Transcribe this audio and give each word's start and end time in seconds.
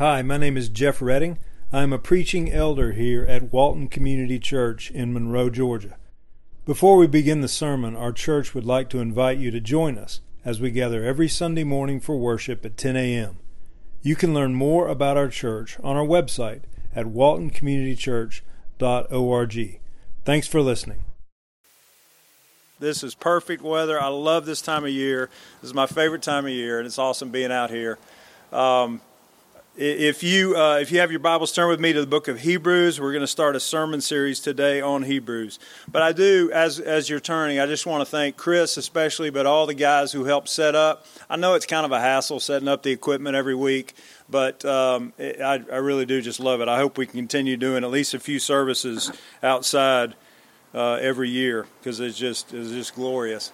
Hi, 0.00 0.22
my 0.22 0.38
name 0.38 0.56
is 0.56 0.70
Jeff 0.70 1.02
Redding. 1.02 1.36
I'm 1.74 1.92
a 1.92 1.98
preaching 1.98 2.50
elder 2.50 2.92
here 2.92 3.26
at 3.26 3.52
Walton 3.52 3.86
Community 3.86 4.38
Church 4.38 4.90
in 4.90 5.12
Monroe, 5.12 5.50
Georgia. 5.50 5.98
Before 6.64 6.96
we 6.96 7.06
begin 7.06 7.42
the 7.42 7.48
sermon, 7.48 7.94
our 7.94 8.10
church 8.10 8.54
would 8.54 8.64
like 8.64 8.88
to 8.88 9.00
invite 9.00 9.36
you 9.36 9.50
to 9.50 9.60
join 9.60 9.98
us 9.98 10.22
as 10.42 10.58
we 10.58 10.70
gather 10.70 11.04
every 11.04 11.28
Sunday 11.28 11.64
morning 11.64 12.00
for 12.00 12.16
worship 12.16 12.64
at 12.64 12.78
10 12.78 12.96
a.m. 12.96 13.40
You 14.00 14.16
can 14.16 14.32
learn 14.32 14.54
more 14.54 14.88
about 14.88 15.18
our 15.18 15.28
church 15.28 15.78
on 15.84 15.98
our 15.98 16.06
website 16.06 16.62
at 16.96 17.04
waltoncommunitychurch.org. 17.04 19.80
Thanks 20.24 20.46
for 20.46 20.62
listening. 20.62 21.04
This 22.78 23.04
is 23.04 23.14
perfect 23.14 23.62
weather. 23.62 24.00
I 24.00 24.08
love 24.08 24.46
this 24.46 24.62
time 24.62 24.84
of 24.84 24.90
year. 24.92 25.28
This 25.60 25.68
is 25.68 25.74
my 25.74 25.84
favorite 25.84 26.22
time 26.22 26.46
of 26.46 26.52
year, 26.52 26.78
and 26.78 26.86
it's 26.86 26.98
awesome 26.98 27.28
being 27.28 27.52
out 27.52 27.68
here. 27.68 27.98
Um, 28.50 29.02
if 29.76 30.22
you 30.22 30.56
uh, 30.56 30.78
if 30.78 30.90
you 30.90 30.98
have 31.00 31.10
your 31.10 31.20
Bibles, 31.20 31.52
turn 31.52 31.68
with 31.68 31.80
me 31.80 31.92
to 31.92 32.00
the 32.00 32.06
book 32.06 32.28
of 32.28 32.40
Hebrews. 32.40 33.00
We're 33.00 33.12
going 33.12 33.20
to 33.22 33.26
start 33.26 33.54
a 33.54 33.60
sermon 33.60 34.00
series 34.00 34.40
today 34.40 34.80
on 34.80 35.04
Hebrews. 35.04 35.58
But 35.90 36.02
I 36.02 36.12
do, 36.12 36.50
as 36.52 36.80
as 36.80 37.08
you're 37.08 37.20
turning, 37.20 37.60
I 37.60 37.66
just 37.66 37.86
want 37.86 38.00
to 38.02 38.04
thank 38.04 38.36
Chris 38.36 38.76
especially, 38.76 39.30
but 39.30 39.46
all 39.46 39.66
the 39.66 39.74
guys 39.74 40.12
who 40.12 40.24
helped 40.24 40.48
set 40.48 40.74
up. 40.74 41.06
I 41.28 41.36
know 41.36 41.54
it's 41.54 41.66
kind 41.66 41.86
of 41.86 41.92
a 41.92 42.00
hassle 42.00 42.40
setting 42.40 42.68
up 42.68 42.82
the 42.82 42.90
equipment 42.90 43.36
every 43.36 43.54
week, 43.54 43.94
but 44.28 44.64
um, 44.64 45.12
it, 45.18 45.40
I, 45.40 45.62
I 45.72 45.76
really 45.76 46.04
do 46.04 46.20
just 46.20 46.40
love 46.40 46.60
it. 46.60 46.68
I 46.68 46.78
hope 46.78 46.98
we 46.98 47.06
can 47.06 47.18
continue 47.18 47.56
doing 47.56 47.84
at 47.84 47.90
least 47.90 48.12
a 48.12 48.20
few 48.20 48.40
services 48.40 49.12
outside 49.42 50.14
uh, 50.74 50.94
every 50.94 51.30
year 51.30 51.66
because 51.78 52.00
it's 52.00 52.18
just 52.18 52.52
it's 52.52 52.70
just 52.70 52.94
glorious. 52.94 53.52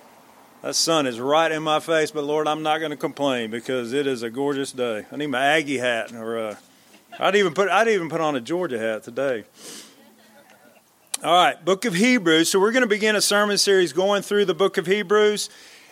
That 0.66 0.74
sun 0.74 1.06
is 1.06 1.20
right 1.20 1.52
in 1.52 1.62
my 1.62 1.78
face, 1.78 2.10
but 2.10 2.24
Lord, 2.24 2.48
I'm 2.48 2.64
not 2.64 2.78
going 2.78 2.90
to 2.90 2.96
complain 2.96 3.52
because 3.52 3.92
it 3.92 4.04
is 4.04 4.24
a 4.24 4.30
gorgeous 4.30 4.72
day. 4.72 5.06
I 5.12 5.16
need 5.16 5.28
my 5.28 5.40
Aggie 5.40 5.78
hat, 5.78 6.12
or 6.12 6.36
uh, 6.40 6.56
I'd 7.20 7.36
even 7.36 7.54
put 7.54 7.68
I'd 7.68 7.86
even 7.86 8.08
put 8.08 8.20
on 8.20 8.34
a 8.34 8.40
Georgia 8.40 8.76
hat 8.76 9.04
today. 9.04 9.44
All 11.22 11.32
right, 11.32 11.64
Book 11.64 11.84
of 11.84 11.94
Hebrews. 11.94 12.50
So 12.50 12.58
we're 12.58 12.72
going 12.72 12.82
to 12.82 12.88
begin 12.88 13.14
a 13.14 13.20
sermon 13.20 13.58
series 13.58 13.92
going 13.92 14.22
through 14.22 14.46
the 14.46 14.54
Book 14.54 14.76
of 14.76 14.86
Hebrews. 14.86 15.50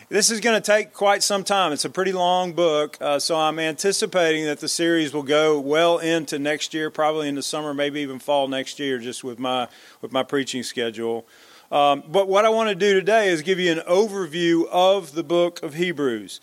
This 0.09 0.29
is 0.29 0.41
going 0.41 0.61
to 0.61 0.67
take 0.67 0.93
quite 0.93 1.23
some 1.23 1.45
time. 1.45 1.71
It's 1.71 1.85
a 1.85 1.91
pretty 1.91 2.13
long 2.13 2.53
book, 2.53 2.99
uh, 3.01 3.21
so 3.21 3.37
I'm 3.37 3.61
anticipating 3.61 4.45
that 4.47 4.59
the 4.59 4.69
series 4.69 5.15
will 5.15 5.23
go 5.23 5.61
well 5.61 5.99
into 5.99 6.41
next 6.41 6.75
year, 6.75 6.91
probably 6.91 7.29
into 7.29 7.43
summer, 7.43 7.75
maybe 7.75 8.01
even 8.01 8.19
fall 8.19 8.49
next 8.49 8.81
year, 8.81 8.99
just 8.99 9.23
with 9.23 9.39
my 9.39 9.69
with 10.01 10.11
my 10.11 10.25
preaching 10.25 10.65
schedule. 10.65 11.29
Um, 11.75 12.05
but 12.07 12.29
what 12.29 12.45
I 12.45 12.51
want 12.51 12.69
to 12.69 12.77
do 12.77 12.95
today 12.95 13.31
is 13.31 13.43
give 13.43 13.59
you 13.59 13.73
an 13.73 13.81
overview 13.81 14.69
of 14.71 15.13
the 15.13 15.25
book 15.25 15.61
of 15.61 15.75
Hebrews. 15.75 16.41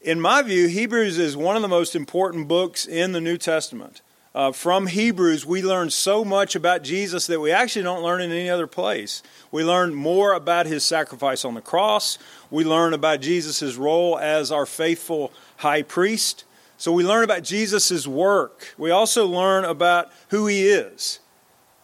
In 0.00 0.20
my 0.20 0.40
view, 0.42 0.68
Hebrews 0.68 1.18
is 1.18 1.36
one 1.36 1.56
of 1.56 1.62
the 1.62 1.68
most 1.68 1.96
important 1.96 2.46
books 2.46 2.86
in 2.86 3.10
the 3.10 3.20
New 3.20 3.38
Testament. 3.38 4.02
Uh, 4.36 4.52
from 4.52 4.86
Hebrews, 4.86 5.44
we 5.44 5.62
learn 5.62 5.90
so 5.90 6.24
much 6.24 6.54
about 6.54 6.84
Jesus 6.84 7.26
that 7.26 7.40
we 7.40 7.50
actually 7.50 7.82
don't 7.82 8.04
learn 8.04 8.20
in 8.20 8.30
any 8.30 8.48
other 8.48 8.68
place. 8.68 9.20
We 9.50 9.64
learn 9.64 9.96
more 9.96 10.32
about 10.32 10.66
his 10.66 10.84
sacrifice 10.84 11.44
on 11.44 11.54
the 11.54 11.60
cross. 11.60 12.16
We 12.48 12.62
learn 12.62 12.94
about 12.94 13.20
Jesus' 13.20 13.74
role 13.74 14.16
as 14.16 14.52
our 14.52 14.64
faithful 14.64 15.32
high 15.56 15.82
priest. 15.82 16.44
So 16.76 16.92
we 16.92 17.02
learn 17.02 17.24
about 17.24 17.42
Jesus' 17.42 18.06
work. 18.06 18.74
We 18.78 18.92
also 18.92 19.26
learn 19.26 19.64
about 19.64 20.12
who 20.28 20.46
he 20.46 20.68
is. 20.68 21.18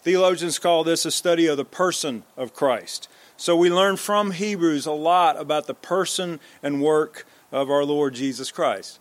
Theologians 0.05 0.59
call 0.59 0.85
this 0.85 1.07
a 1.07 1.11
study 1.11 1.47
of 1.47 1.57
the 1.57 1.65
person 1.65 2.25
of 2.37 2.53
Christ. 2.53 3.09
So 3.39 3.57
we 3.57 3.71
learn 3.71 3.97
from 3.97 4.33
Hebrews 4.33 4.85
a 4.85 4.93
lot 4.93 5.41
about 5.41 5.67
the 5.67 5.73
person 5.73 6.41
and 6.63 6.83
work 6.83 7.27
of 7.51 7.71
our 7.71 7.87
Lord 7.87 8.13
Jesus 8.13 8.53
Christ. 8.53 9.01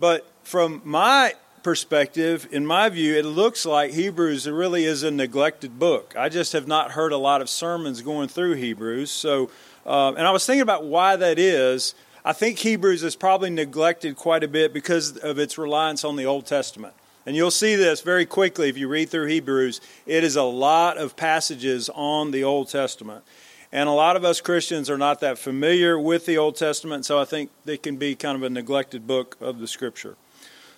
But 0.00 0.26
from 0.44 0.80
my 0.86 1.34
perspective, 1.62 2.48
in 2.50 2.64
my 2.64 2.88
view, 2.88 3.14
it 3.14 3.26
looks 3.26 3.66
like 3.66 3.90
Hebrews 3.90 4.48
really 4.48 4.86
is 4.86 5.02
a 5.02 5.10
neglected 5.10 5.78
book. 5.78 6.14
I 6.16 6.30
just 6.30 6.54
have 6.54 6.66
not 6.66 6.92
heard 6.92 7.12
a 7.12 7.18
lot 7.18 7.42
of 7.42 7.50
sermons 7.50 8.00
going 8.00 8.28
through 8.28 8.54
Hebrews. 8.54 9.10
So, 9.10 9.50
um, 9.84 10.16
and 10.16 10.26
I 10.26 10.30
was 10.30 10.46
thinking 10.46 10.62
about 10.62 10.82
why 10.82 11.16
that 11.16 11.38
is. 11.38 11.94
I 12.24 12.32
think 12.32 12.60
Hebrews 12.60 13.02
is 13.02 13.16
probably 13.16 13.50
neglected 13.50 14.16
quite 14.16 14.42
a 14.42 14.48
bit 14.48 14.72
because 14.72 15.18
of 15.18 15.38
its 15.38 15.58
reliance 15.58 16.04
on 16.04 16.16
the 16.16 16.24
Old 16.24 16.46
Testament. 16.46 16.94
And 17.28 17.36
you'll 17.36 17.50
see 17.50 17.74
this 17.74 18.00
very 18.00 18.24
quickly 18.24 18.70
if 18.70 18.78
you 18.78 18.88
read 18.88 19.10
through 19.10 19.26
Hebrews. 19.26 19.82
It 20.06 20.24
is 20.24 20.34
a 20.34 20.44
lot 20.44 20.96
of 20.96 21.14
passages 21.14 21.90
on 21.90 22.30
the 22.30 22.42
Old 22.42 22.70
Testament. 22.70 23.22
And 23.70 23.86
a 23.86 23.92
lot 23.92 24.16
of 24.16 24.24
us 24.24 24.40
Christians 24.40 24.88
are 24.88 24.96
not 24.96 25.20
that 25.20 25.36
familiar 25.36 25.98
with 25.98 26.24
the 26.24 26.38
Old 26.38 26.56
Testament, 26.56 27.04
so 27.04 27.18
I 27.18 27.26
think 27.26 27.50
it 27.66 27.82
can 27.82 27.98
be 27.98 28.14
kind 28.14 28.34
of 28.34 28.44
a 28.44 28.48
neglected 28.48 29.06
book 29.06 29.36
of 29.42 29.58
the 29.58 29.66
Scripture. 29.66 30.16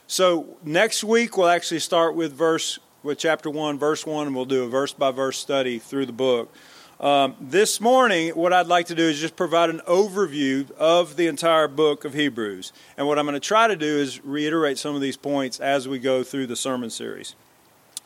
So 0.08 0.56
next 0.64 1.04
week 1.04 1.36
we'll 1.36 1.46
actually 1.46 1.78
start 1.78 2.16
with 2.16 2.32
verse 2.32 2.80
with 3.04 3.18
chapter 3.18 3.48
one, 3.48 3.78
verse 3.78 4.04
one, 4.04 4.26
and 4.26 4.34
we'll 4.34 4.44
do 4.44 4.64
a 4.64 4.68
verse 4.68 4.92
by 4.92 5.12
verse 5.12 5.38
study 5.38 5.78
through 5.78 6.06
the 6.06 6.12
book. 6.12 6.52
Um, 7.00 7.34
this 7.40 7.80
morning, 7.80 8.32
what 8.32 8.52
I'd 8.52 8.66
like 8.66 8.84
to 8.88 8.94
do 8.94 9.04
is 9.04 9.18
just 9.18 9.34
provide 9.34 9.70
an 9.70 9.80
overview 9.88 10.70
of 10.72 11.16
the 11.16 11.28
entire 11.28 11.66
book 11.66 12.04
of 12.04 12.12
Hebrews. 12.12 12.74
And 12.98 13.06
what 13.06 13.18
I'm 13.18 13.24
going 13.24 13.32
to 13.32 13.40
try 13.40 13.66
to 13.68 13.74
do 13.74 13.86
is 13.86 14.22
reiterate 14.22 14.76
some 14.76 14.94
of 14.94 15.00
these 15.00 15.16
points 15.16 15.60
as 15.60 15.88
we 15.88 15.98
go 15.98 16.22
through 16.22 16.48
the 16.48 16.56
sermon 16.56 16.90
series. 16.90 17.34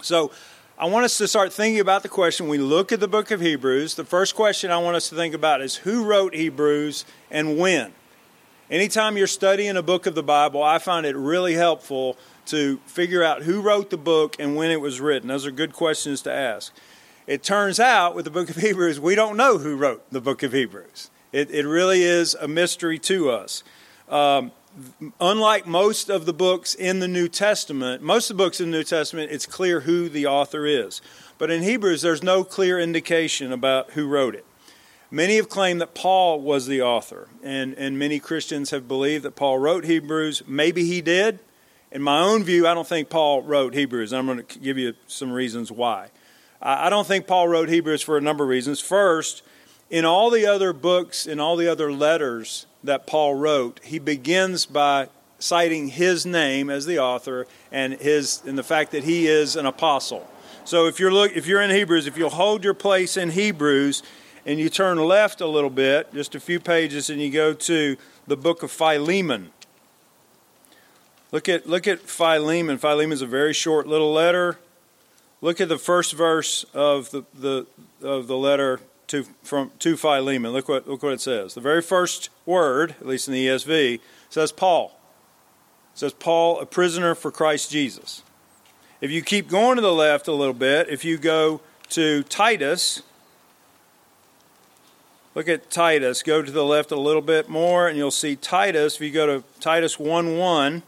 So, 0.00 0.30
I 0.76 0.86
want 0.86 1.04
us 1.04 1.18
to 1.18 1.28
start 1.28 1.52
thinking 1.52 1.80
about 1.80 2.02
the 2.02 2.08
question. 2.08 2.48
We 2.48 2.58
look 2.58 2.90
at 2.90 2.98
the 2.98 3.06
book 3.06 3.30
of 3.30 3.40
Hebrews. 3.40 3.94
The 3.94 4.04
first 4.04 4.34
question 4.34 4.72
I 4.72 4.78
want 4.78 4.96
us 4.96 5.08
to 5.08 5.14
think 5.14 5.32
about 5.32 5.60
is 5.60 5.76
who 5.76 6.04
wrote 6.04 6.34
Hebrews 6.34 7.04
and 7.30 7.58
when? 7.58 7.94
Anytime 8.70 9.16
you're 9.16 9.28
studying 9.28 9.76
a 9.76 9.82
book 9.82 10.06
of 10.06 10.16
the 10.16 10.22
Bible, 10.22 10.64
I 10.64 10.78
find 10.78 11.06
it 11.06 11.16
really 11.16 11.54
helpful 11.54 12.16
to 12.46 12.78
figure 12.86 13.22
out 13.22 13.42
who 13.42 13.60
wrote 13.60 13.90
the 13.90 13.96
book 13.96 14.36
and 14.40 14.56
when 14.56 14.72
it 14.72 14.80
was 14.80 15.00
written. 15.00 15.28
Those 15.28 15.46
are 15.46 15.52
good 15.52 15.72
questions 15.72 16.22
to 16.22 16.32
ask. 16.32 16.72
It 17.26 17.42
turns 17.42 17.80
out 17.80 18.14
with 18.14 18.26
the 18.26 18.30
book 18.30 18.50
of 18.50 18.56
Hebrews, 18.56 19.00
we 19.00 19.14
don't 19.14 19.38
know 19.38 19.56
who 19.56 19.76
wrote 19.76 20.04
the 20.10 20.20
book 20.20 20.42
of 20.42 20.52
Hebrews. 20.52 21.10
It, 21.32 21.50
it 21.50 21.66
really 21.66 22.02
is 22.02 22.34
a 22.34 22.46
mystery 22.46 22.98
to 23.00 23.30
us. 23.30 23.64
Um, 24.10 24.52
unlike 25.18 25.66
most 25.66 26.10
of 26.10 26.26
the 26.26 26.34
books 26.34 26.74
in 26.74 26.98
the 26.98 27.08
New 27.08 27.28
Testament, 27.28 28.02
most 28.02 28.30
of 28.30 28.36
the 28.36 28.44
books 28.44 28.60
in 28.60 28.70
the 28.70 28.76
New 28.76 28.84
Testament, 28.84 29.32
it's 29.32 29.46
clear 29.46 29.80
who 29.80 30.10
the 30.10 30.26
author 30.26 30.66
is. 30.66 31.00
But 31.38 31.50
in 31.50 31.62
Hebrews, 31.62 32.02
there's 32.02 32.22
no 32.22 32.44
clear 32.44 32.78
indication 32.78 33.52
about 33.52 33.92
who 33.92 34.06
wrote 34.06 34.34
it. 34.34 34.44
Many 35.10 35.36
have 35.36 35.48
claimed 35.48 35.80
that 35.80 35.94
Paul 35.94 36.42
was 36.42 36.66
the 36.66 36.82
author, 36.82 37.28
and, 37.42 37.72
and 37.74 37.98
many 37.98 38.18
Christians 38.18 38.70
have 38.70 38.86
believed 38.86 39.24
that 39.24 39.34
Paul 39.34 39.58
wrote 39.58 39.84
Hebrews. 39.84 40.42
Maybe 40.46 40.84
he 40.84 41.00
did. 41.00 41.38
In 41.90 42.02
my 42.02 42.20
own 42.20 42.44
view, 42.44 42.66
I 42.66 42.74
don't 42.74 42.86
think 42.86 43.08
Paul 43.08 43.42
wrote 43.42 43.72
Hebrews. 43.72 44.12
I'm 44.12 44.26
going 44.26 44.44
to 44.44 44.58
give 44.58 44.76
you 44.76 44.92
some 45.06 45.32
reasons 45.32 45.72
why. 45.72 46.10
I 46.64 46.88
don't 46.88 47.06
think 47.06 47.26
Paul 47.26 47.48
wrote 47.48 47.68
Hebrews 47.68 48.00
for 48.00 48.16
a 48.16 48.22
number 48.22 48.42
of 48.42 48.48
reasons. 48.48 48.80
First, 48.80 49.42
in 49.90 50.06
all 50.06 50.30
the 50.30 50.46
other 50.46 50.72
books, 50.72 51.26
in 51.26 51.38
all 51.38 51.56
the 51.56 51.68
other 51.68 51.92
letters 51.92 52.64
that 52.82 53.06
Paul 53.06 53.34
wrote, 53.34 53.80
he 53.84 53.98
begins 53.98 54.64
by 54.64 55.08
citing 55.38 55.88
his 55.88 56.24
name 56.24 56.70
as 56.70 56.86
the 56.86 56.98
author 56.98 57.46
and 57.70 57.92
his 57.94 58.42
and 58.46 58.56
the 58.56 58.62
fact 58.62 58.92
that 58.92 59.04
he 59.04 59.26
is 59.26 59.56
an 59.56 59.66
apostle. 59.66 60.26
So 60.64 60.86
if 60.86 60.98
you're 60.98 61.12
look 61.12 61.36
if 61.36 61.46
you're 61.46 61.60
in 61.60 61.70
Hebrews, 61.70 62.06
if 62.06 62.16
you'll 62.16 62.30
hold 62.30 62.64
your 62.64 62.72
place 62.72 63.18
in 63.18 63.30
Hebrews, 63.30 64.02
and 64.46 64.58
you 64.58 64.70
turn 64.70 64.96
left 64.98 65.42
a 65.42 65.46
little 65.46 65.70
bit, 65.70 66.14
just 66.14 66.34
a 66.34 66.40
few 66.40 66.60
pages, 66.60 67.10
and 67.10 67.20
you 67.20 67.30
go 67.30 67.52
to 67.52 67.96
the 68.26 68.36
book 68.38 68.62
of 68.62 68.70
Philemon. 68.70 69.50
Look 71.30 71.46
at 71.46 71.68
look 71.68 71.86
at 71.86 72.00
Philemon. 72.00 72.78
Philemon 72.78 73.12
is 73.12 73.20
a 73.20 73.26
very 73.26 73.52
short 73.52 73.86
little 73.86 74.12
letter. 74.14 74.58
Look 75.44 75.60
at 75.60 75.68
the 75.68 75.76
first 75.76 76.14
verse 76.14 76.64
of 76.72 77.10
the, 77.10 77.22
the 77.34 77.66
of 78.00 78.28
the 78.28 78.36
letter 78.38 78.80
to 79.08 79.24
from 79.42 79.72
to 79.80 79.94
Philemon. 79.94 80.52
Look 80.52 80.70
what 80.70 80.88
look 80.88 81.02
what 81.02 81.12
it 81.12 81.20
says. 81.20 81.52
The 81.52 81.60
very 81.60 81.82
first 81.82 82.30
word, 82.46 82.92
at 82.98 83.06
least 83.06 83.28
in 83.28 83.34
the 83.34 83.46
ESV, 83.48 84.00
says 84.30 84.52
Paul. 84.52 84.98
It 85.92 85.98
says 85.98 86.14
Paul, 86.14 86.60
a 86.60 86.64
prisoner 86.64 87.14
for 87.14 87.30
Christ 87.30 87.70
Jesus. 87.70 88.22
If 89.02 89.10
you 89.10 89.20
keep 89.20 89.46
going 89.46 89.76
to 89.76 89.82
the 89.82 89.92
left 89.92 90.28
a 90.28 90.32
little 90.32 90.54
bit, 90.54 90.88
if 90.88 91.04
you 91.04 91.18
go 91.18 91.60
to 91.90 92.22
Titus, 92.22 93.02
Look 95.34 95.48
at 95.48 95.68
Titus. 95.68 96.22
Go 96.22 96.42
to 96.42 96.50
the 96.50 96.64
left 96.64 96.92
a 96.92 96.96
little 96.96 97.20
bit 97.20 97.48
more, 97.48 97.88
and 97.88 97.98
you'll 97.98 98.12
see 98.12 98.36
Titus. 98.36 98.94
If 98.94 99.00
you 99.02 99.10
go 99.10 99.26
to 99.26 99.44
Titus 99.58 99.98
1 99.98 100.38
1, 100.38 100.82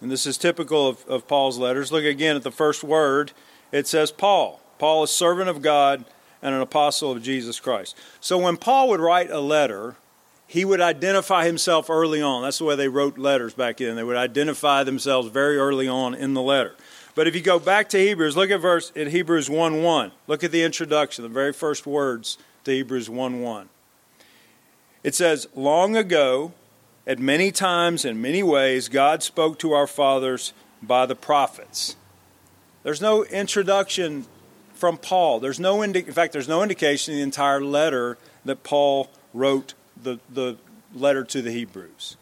and 0.00 0.10
this 0.10 0.26
is 0.26 0.38
typical 0.38 0.88
of, 0.88 1.04
of 1.06 1.28
Paul's 1.28 1.58
letters, 1.58 1.92
look 1.92 2.04
again 2.04 2.36
at 2.36 2.42
the 2.42 2.50
first 2.50 2.82
word. 2.82 3.32
It 3.72 3.86
says 3.86 4.10
Paul. 4.10 4.60
Paul 4.78 5.04
is 5.04 5.10
servant 5.10 5.48
of 5.48 5.62
God 5.62 6.04
and 6.42 6.54
an 6.54 6.60
apostle 6.60 7.12
of 7.12 7.22
Jesus 7.22 7.60
Christ. 7.60 7.96
So 8.20 8.38
when 8.38 8.56
Paul 8.56 8.88
would 8.88 9.00
write 9.00 9.30
a 9.30 9.40
letter, 9.40 9.96
he 10.46 10.64
would 10.64 10.80
identify 10.80 11.44
himself 11.44 11.90
early 11.90 12.22
on. 12.22 12.42
That's 12.42 12.58
the 12.58 12.64
way 12.64 12.76
they 12.76 12.88
wrote 12.88 13.18
letters 13.18 13.54
back 13.54 13.76
then. 13.76 13.94
They 13.94 14.02
would 14.02 14.16
identify 14.16 14.84
themselves 14.84 15.28
very 15.28 15.58
early 15.58 15.86
on 15.86 16.14
in 16.14 16.34
the 16.34 16.42
letter. 16.42 16.74
But 17.14 17.28
if 17.28 17.34
you 17.34 17.42
go 17.42 17.58
back 17.58 17.88
to 17.90 17.98
Hebrews, 17.98 18.36
look 18.36 18.50
at 18.50 18.60
verse 18.60 18.90
in 18.94 19.10
Hebrews 19.10 19.50
1 19.50 19.82
1. 19.82 20.12
Look 20.26 20.42
at 20.42 20.52
the 20.52 20.62
introduction, 20.62 21.22
the 21.22 21.28
very 21.28 21.52
first 21.52 21.86
words 21.86 22.38
to 22.64 22.72
Hebrews 22.72 23.10
1 23.10 23.40
1. 23.42 23.68
It 25.02 25.14
says, 25.14 25.46
Long 25.54 25.96
ago, 25.96 26.52
At 27.10 27.18
many 27.18 27.50
times 27.50 28.04
and 28.04 28.22
many 28.22 28.40
ways, 28.44 28.88
God 28.88 29.24
spoke 29.24 29.58
to 29.58 29.72
our 29.72 29.88
fathers 29.88 30.52
by 30.80 31.06
the 31.06 31.16
prophets. 31.16 31.96
There's 32.84 33.00
no 33.00 33.24
introduction 33.24 34.26
from 34.74 34.96
Paul. 34.96 35.40
There's 35.40 35.58
no 35.58 35.82
indi- 35.82 36.06
in 36.06 36.12
fact, 36.12 36.32
there's 36.32 36.46
no 36.46 36.62
indication 36.62 37.14
in 37.14 37.18
the 37.18 37.24
entire 37.24 37.60
letter 37.60 38.16
that 38.44 38.62
Paul 38.62 39.10
wrote 39.34 39.74
the, 40.00 40.20
the 40.32 40.56
letter 40.94 41.24
to 41.24 41.42
the 41.42 41.50
Hebrews. 41.50 42.16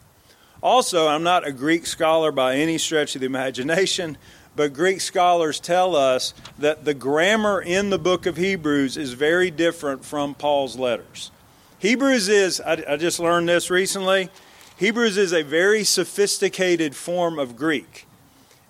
Also, 0.63 1.07
I'm 1.07 1.23
not 1.23 1.47
a 1.47 1.53
Greek 1.53 1.85
scholar 1.85 2.33
by 2.33 2.55
any 2.55 2.79
stretch 2.79 3.15
of 3.15 3.21
the 3.21 3.27
imagination, 3.27 4.17
but 4.57 4.73
Greek 4.73 5.03
scholars 5.03 5.61
tell 5.61 5.97
us 5.97 6.33
that 6.59 6.87
the 6.87 6.95
grammar 6.95 7.61
in 7.61 7.91
the 7.91 7.99
book 7.99 8.25
of 8.25 8.39
Hebrews 8.39 8.97
is 8.97 9.13
very 9.13 9.51
different 9.51 10.03
from 10.03 10.35
Paul's 10.35 10.79
letters. 10.79 11.31
Hebrews 11.79 12.31
is, 12.31 12.59
I, 12.63 12.83
I 12.89 12.97
just 12.97 13.21
learned 13.21 13.51
this 13.51 13.69
recently, 13.69 14.31
Hebrews 14.79 15.17
is 15.17 15.33
a 15.33 15.43
very 15.43 15.83
sophisticated 15.83 16.95
form 16.95 17.41
of 17.41 17.57
Greek. 17.57 18.07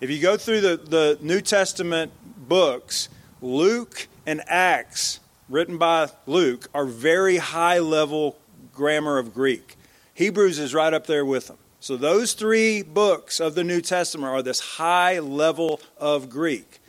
If 0.01 0.09
you 0.09 0.19
go 0.19 0.37
through 0.37 0.61
the, 0.61 0.77
the 0.77 1.19
New 1.21 1.39
Testament 1.39 2.11
books, 2.35 3.09
Luke 3.43 4.07
and 4.25 4.41
Acts, 4.47 5.19
written 5.49 5.77
by 5.77 6.09
Luke, 6.25 6.67
are 6.73 6.85
very 6.85 7.37
high 7.37 7.77
level 7.77 8.39
grammar 8.73 9.19
of 9.19 9.35
Greek. 9.35 9.77
Hebrews 10.15 10.57
is 10.57 10.73
right 10.73 10.95
up 10.95 11.05
there 11.05 11.23
with 11.23 11.45
them. 11.45 11.59
So, 11.79 11.95
those 11.95 12.33
three 12.33 12.81
books 12.81 13.39
of 13.39 13.53
the 13.53 13.63
New 13.63 13.79
Testament 13.79 14.33
are 14.33 14.41
this 14.41 14.61
high 14.61 15.19
level 15.19 15.79
of 15.95 16.27
Greek. 16.27 16.79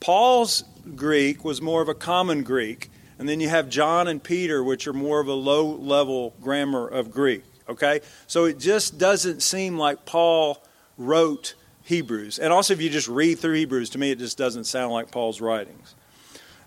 Paul's 0.00 0.64
Greek 0.96 1.44
was 1.44 1.62
more 1.62 1.80
of 1.80 1.88
a 1.88 1.94
common 1.94 2.42
Greek, 2.42 2.90
and 3.20 3.28
then 3.28 3.38
you 3.38 3.48
have 3.48 3.68
John 3.68 4.08
and 4.08 4.20
Peter, 4.20 4.64
which 4.64 4.88
are 4.88 4.92
more 4.92 5.20
of 5.20 5.28
a 5.28 5.32
low 5.32 5.64
level 5.64 6.34
grammar 6.40 6.88
of 6.88 7.12
Greek. 7.12 7.44
Okay? 7.68 8.00
So, 8.26 8.44
it 8.44 8.58
just 8.58 8.98
doesn't 8.98 9.42
seem 9.42 9.78
like 9.78 10.04
Paul 10.06 10.62
wrote 10.98 11.54
Hebrews. 11.82 12.38
And 12.38 12.52
also, 12.52 12.72
if 12.72 12.80
you 12.80 12.90
just 12.90 13.08
read 13.08 13.38
through 13.38 13.54
Hebrews, 13.54 13.90
to 13.90 13.98
me, 13.98 14.10
it 14.10 14.18
just 14.18 14.38
doesn't 14.38 14.64
sound 14.64 14.92
like 14.92 15.10
Paul's 15.10 15.40
writings. 15.40 15.94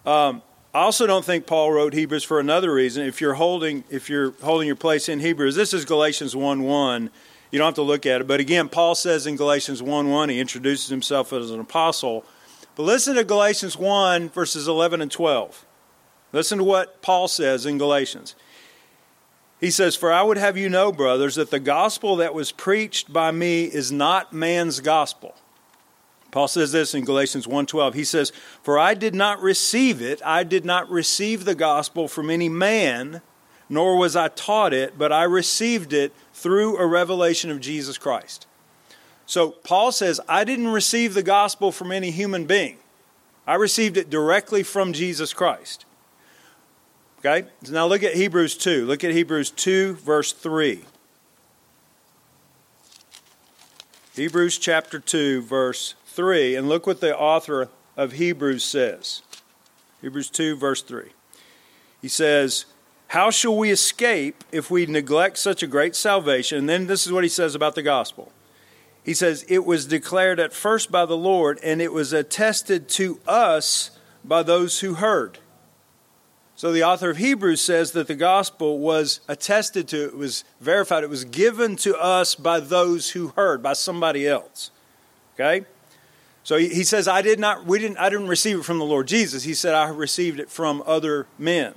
Um, 0.06 0.42
I 0.74 0.82
also 0.82 1.08
don't 1.08 1.26
think 1.26 1.48
Paul 1.48 1.72
wrote 1.72 1.94
Hebrews 1.94 2.24
for 2.24 2.40
another 2.40 2.74
reason. 2.74 3.06
If 3.06 3.20
you're 3.20 3.34
holding, 3.34 3.84
if 3.90 4.10
you're 4.10 4.32
holding 4.44 4.68
your 4.68 4.76
place 4.76 5.10
in 5.10 5.20
Hebrews, 5.20 5.56
this 5.56 5.74
is 5.74 5.86
Galatians 5.86 6.36
1 6.36 6.64
1 6.64 7.10
you 7.52 7.60
don't 7.60 7.68
have 7.68 7.76
to 7.76 7.82
look 7.82 8.06
at 8.06 8.22
it. 8.22 8.28
But 8.28 8.40
again, 8.40 8.70
Paul 8.70 8.96
says 8.96 9.26
in 9.26 9.36
Galatians 9.36 9.82
1 9.82 10.10
1, 10.10 10.30
he 10.30 10.40
introduces 10.40 10.90
himself 10.90 11.32
as 11.34 11.52
an 11.52 11.60
apostle. 11.60 12.26
But 12.76 12.84
listen 12.84 13.16
to 13.16 13.24
Galatians 13.24 13.78
1, 13.78 14.30
verses 14.30 14.68
11 14.68 15.02
and 15.02 15.12
12. 15.12 15.66
Listen 16.34 16.58
to 16.58 16.64
what 16.64 17.02
Paul 17.02 17.28
says 17.28 17.66
in 17.66 17.78
Galatians. 17.78 18.36
He 19.60 19.72
says, 19.72 19.96
For 19.96 20.12
I 20.12 20.22
would 20.22 20.38
have 20.38 20.58
you 20.58 20.70
know, 20.70 20.92
brothers, 20.92 21.36
that 21.36 21.52
the 21.52 21.60
gospel 21.60 22.16
that 22.18 22.34
was 22.34 22.52
preached 22.52 23.12
by 23.12 23.32
me 23.32 23.66
is 23.66 23.92
not 23.92 24.34
man's 24.34 24.80
gospel. 24.80 25.36
Paul 26.30 26.48
says 26.48 26.72
this 26.72 26.94
in 26.94 27.06
Galatians 27.06 27.48
1:12. 27.48 27.94
He 27.96 28.04
says, 28.04 28.32
"For 28.62 28.78
I 28.78 28.94
did 28.94 29.16
not 29.16 29.42
receive 29.42 30.02
it, 30.02 30.22
I 30.24 30.44
did 30.44 30.66
not 30.66 30.90
receive 30.90 31.46
the 31.46 31.56
gospel 31.56 32.08
from 32.08 32.30
any 32.30 32.50
man, 32.50 33.22
nor 33.70 33.98
was 33.98 34.16
I 34.16 34.28
taught 34.28 34.74
it, 34.74 34.98
but 34.98 35.12
I 35.12 35.24
received 35.24 35.94
it 35.94 36.14
through 36.38 36.78
a 36.78 36.86
revelation 36.86 37.50
of 37.50 37.60
Jesus 37.60 37.98
Christ. 37.98 38.46
So 39.26 39.50
Paul 39.52 39.92
says, 39.92 40.22
I 40.30 40.44
didn't 40.44 40.70
receive 40.70 41.14
the 41.14 41.24
gospel 41.24 41.72
from 41.72 41.92
any 41.92 42.12
human 42.12 42.46
being. 42.46 42.78
I 43.46 43.56
received 43.56 43.98
it 43.98 44.10
directly 44.10 44.62
from 44.62 44.94
Jesus 44.94 45.34
Christ. 45.34 45.86
Okay? 47.20 47.48
So 47.64 47.74
now 47.74 47.88
look 47.88 48.04
at 48.04 48.16
Hebrews 48.16 48.58
2. 48.58 48.86
Look 48.86 49.04
at 49.04 49.12
Hebrews 49.12 49.52
2, 49.52 49.96
verse 49.96 50.34
3. 50.34 50.84
Hebrews 54.16 54.58
chapter 54.58 55.00
2, 55.00 55.42
verse 55.42 55.96
3. 56.06 56.56
And 56.56 56.68
look 56.70 56.88
what 56.88 57.02
the 57.02 57.18
author 57.18 57.70
of 57.96 58.14
Hebrews 58.14 58.64
says. 58.64 59.22
Hebrews 60.02 60.30
2, 60.30 60.56
verse 60.56 60.82
3. 60.82 61.12
He 62.02 62.08
says, 62.08 62.66
how 63.10 63.32
shall 63.32 63.56
we 63.56 63.72
escape 63.72 64.44
if 64.52 64.70
we 64.70 64.86
neglect 64.86 65.38
such 65.38 65.64
a 65.64 65.68
great 65.68 65.96
salvation? 65.96 66.58
And 66.60 66.70
then 66.70 66.88
this 66.88 67.06
is 67.06 67.14
what 67.14 67.24
he 67.24 67.30
says 67.30 67.56
about 67.56 67.76
the 67.76 67.82
gospel. 67.82 68.32
He 69.04 69.14
says, 69.14 69.46
It 69.48 69.66
was 69.66 69.86
declared 69.86 70.40
at 70.40 70.52
first 70.52 70.92
by 70.92 71.06
the 71.06 71.16
Lord, 71.16 71.60
and 71.64 71.82
it 71.82 71.94
was 71.94 72.12
attested 72.12 72.90
to 72.90 73.20
us 73.26 73.92
by 74.26 74.44
those 74.44 74.82
who 74.82 74.96
heard. 74.96 75.40
So 76.58 76.72
the 76.72 76.84
author 76.84 77.12
of 77.12 77.18
Hebrews 77.18 77.62
says 77.62 77.92
that 77.92 78.08
the 78.08 78.16
gospel 78.16 78.80
was 78.80 79.20
attested 79.28 79.88
to, 79.90 80.06
it 80.06 80.18
was 80.18 80.44
verified, 80.60 81.04
it 81.04 81.10
was 81.10 81.24
given 81.24 81.76
to 81.78 81.96
us 81.96 82.34
by 82.34 82.60
those 82.60 83.12
who 83.12 83.28
heard, 83.36 83.62
by 83.62 83.74
somebody 83.74 84.28
else. 84.28 84.72
Okay? 85.36 85.68
So 86.44 86.58
he 86.58 86.84
says, 86.84 87.08
I 87.08 87.22
did 87.22 87.40
not, 87.40 87.66
we 87.66 87.78
didn't, 87.78 87.98
I 87.98 88.10
didn't 88.10 88.28
receive 88.28 88.58
it 88.58 88.66
from 88.66 88.80
the 88.80 88.86
Lord 88.86 89.08
Jesus. 89.08 89.44
He 89.44 89.54
said, 89.54 89.76
I 89.76 89.90
received 89.90 90.40
it 90.40 90.50
from 90.50 90.82
other 90.88 91.28
men. 91.38 91.76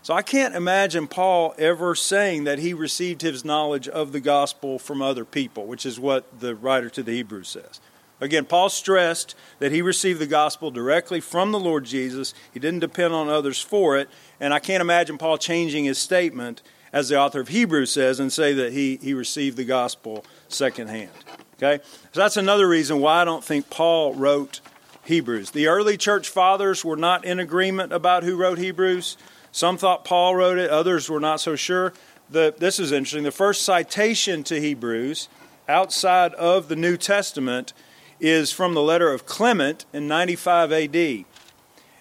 So 0.00 0.14
I 0.14 0.22
can't 0.22 0.54
imagine 0.54 1.08
Paul 1.08 1.54
ever 1.58 1.94
saying 1.94 2.44
that 2.44 2.58
he 2.58 2.72
received 2.72 3.20
his 3.20 3.44
knowledge 3.44 3.86
of 3.86 4.12
the 4.12 4.20
gospel 4.20 4.78
from 4.78 5.02
other 5.02 5.26
people, 5.26 5.66
which 5.66 5.84
is 5.84 6.00
what 6.00 6.40
the 6.40 6.54
writer 6.54 6.88
to 6.88 7.02
the 7.02 7.12
Hebrews 7.12 7.48
says. 7.48 7.80
Again, 8.20 8.46
Paul 8.46 8.70
stressed 8.70 9.34
that 9.58 9.72
he 9.72 9.82
received 9.82 10.20
the 10.20 10.26
gospel 10.26 10.70
directly 10.70 11.20
from 11.20 11.52
the 11.52 11.60
Lord 11.60 11.84
Jesus. 11.84 12.32
He 12.52 12.60
didn't 12.60 12.80
depend 12.80 13.12
on 13.12 13.28
others 13.28 13.60
for 13.60 13.98
it. 13.98 14.08
And 14.40 14.54
I 14.54 14.58
can't 14.58 14.80
imagine 14.80 15.18
Paul 15.18 15.36
changing 15.36 15.84
his 15.84 15.98
statement, 15.98 16.62
as 16.92 17.08
the 17.08 17.18
author 17.18 17.40
of 17.40 17.48
Hebrews 17.48 17.90
says, 17.90 18.18
and 18.18 18.32
say 18.32 18.54
that 18.54 18.72
he, 18.72 18.96
he 19.02 19.12
received 19.12 19.58
the 19.58 19.64
gospel 19.64 20.24
secondhand. 20.48 21.10
Okay? 21.56 21.82
So 22.12 22.20
that's 22.20 22.38
another 22.38 22.66
reason 22.66 23.00
why 23.00 23.20
I 23.20 23.24
don't 23.24 23.44
think 23.44 23.68
Paul 23.68 24.14
wrote 24.14 24.60
Hebrews. 25.04 25.50
The 25.50 25.66
early 25.66 25.96
church 25.96 26.28
fathers 26.28 26.84
were 26.84 26.96
not 26.96 27.24
in 27.24 27.38
agreement 27.38 27.92
about 27.92 28.24
who 28.24 28.36
wrote 28.36 28.58
Hebrews. 28.58 29.16
Some 29.52 29.76
thought 29.76 30.04
Paul 30.04 30.34
wrote 30.34 30.58
it, 30.58 30.70
others 30.70 31.08
were 31.08 31.20
not 31.20 31.40
so 31.40 31.54
sure. 31.54 31.92
The, 32.30 32.54
this 32.56 32.80
is 32.80 32.92
interesting. 32.92 33.22
The 33.22 33.30
first 33.30 33.62
citation 33.62 34.42
to 34.44 34.60
Hebrews 34.60 35.28
outside 35.68 36.34
of 36.34 36.68
the 36.68 36.76
New 36.76 36.96
Testament 36.96 37.72
is 38.20 38.52
from 38.52 38.74
the 38.74 38.82
letter 38.82 39.12
of 39.12 39.26
Clement 39.26 39.84
in 39.92 40.08
95 40.08 40.72
AD. 40.72 40.96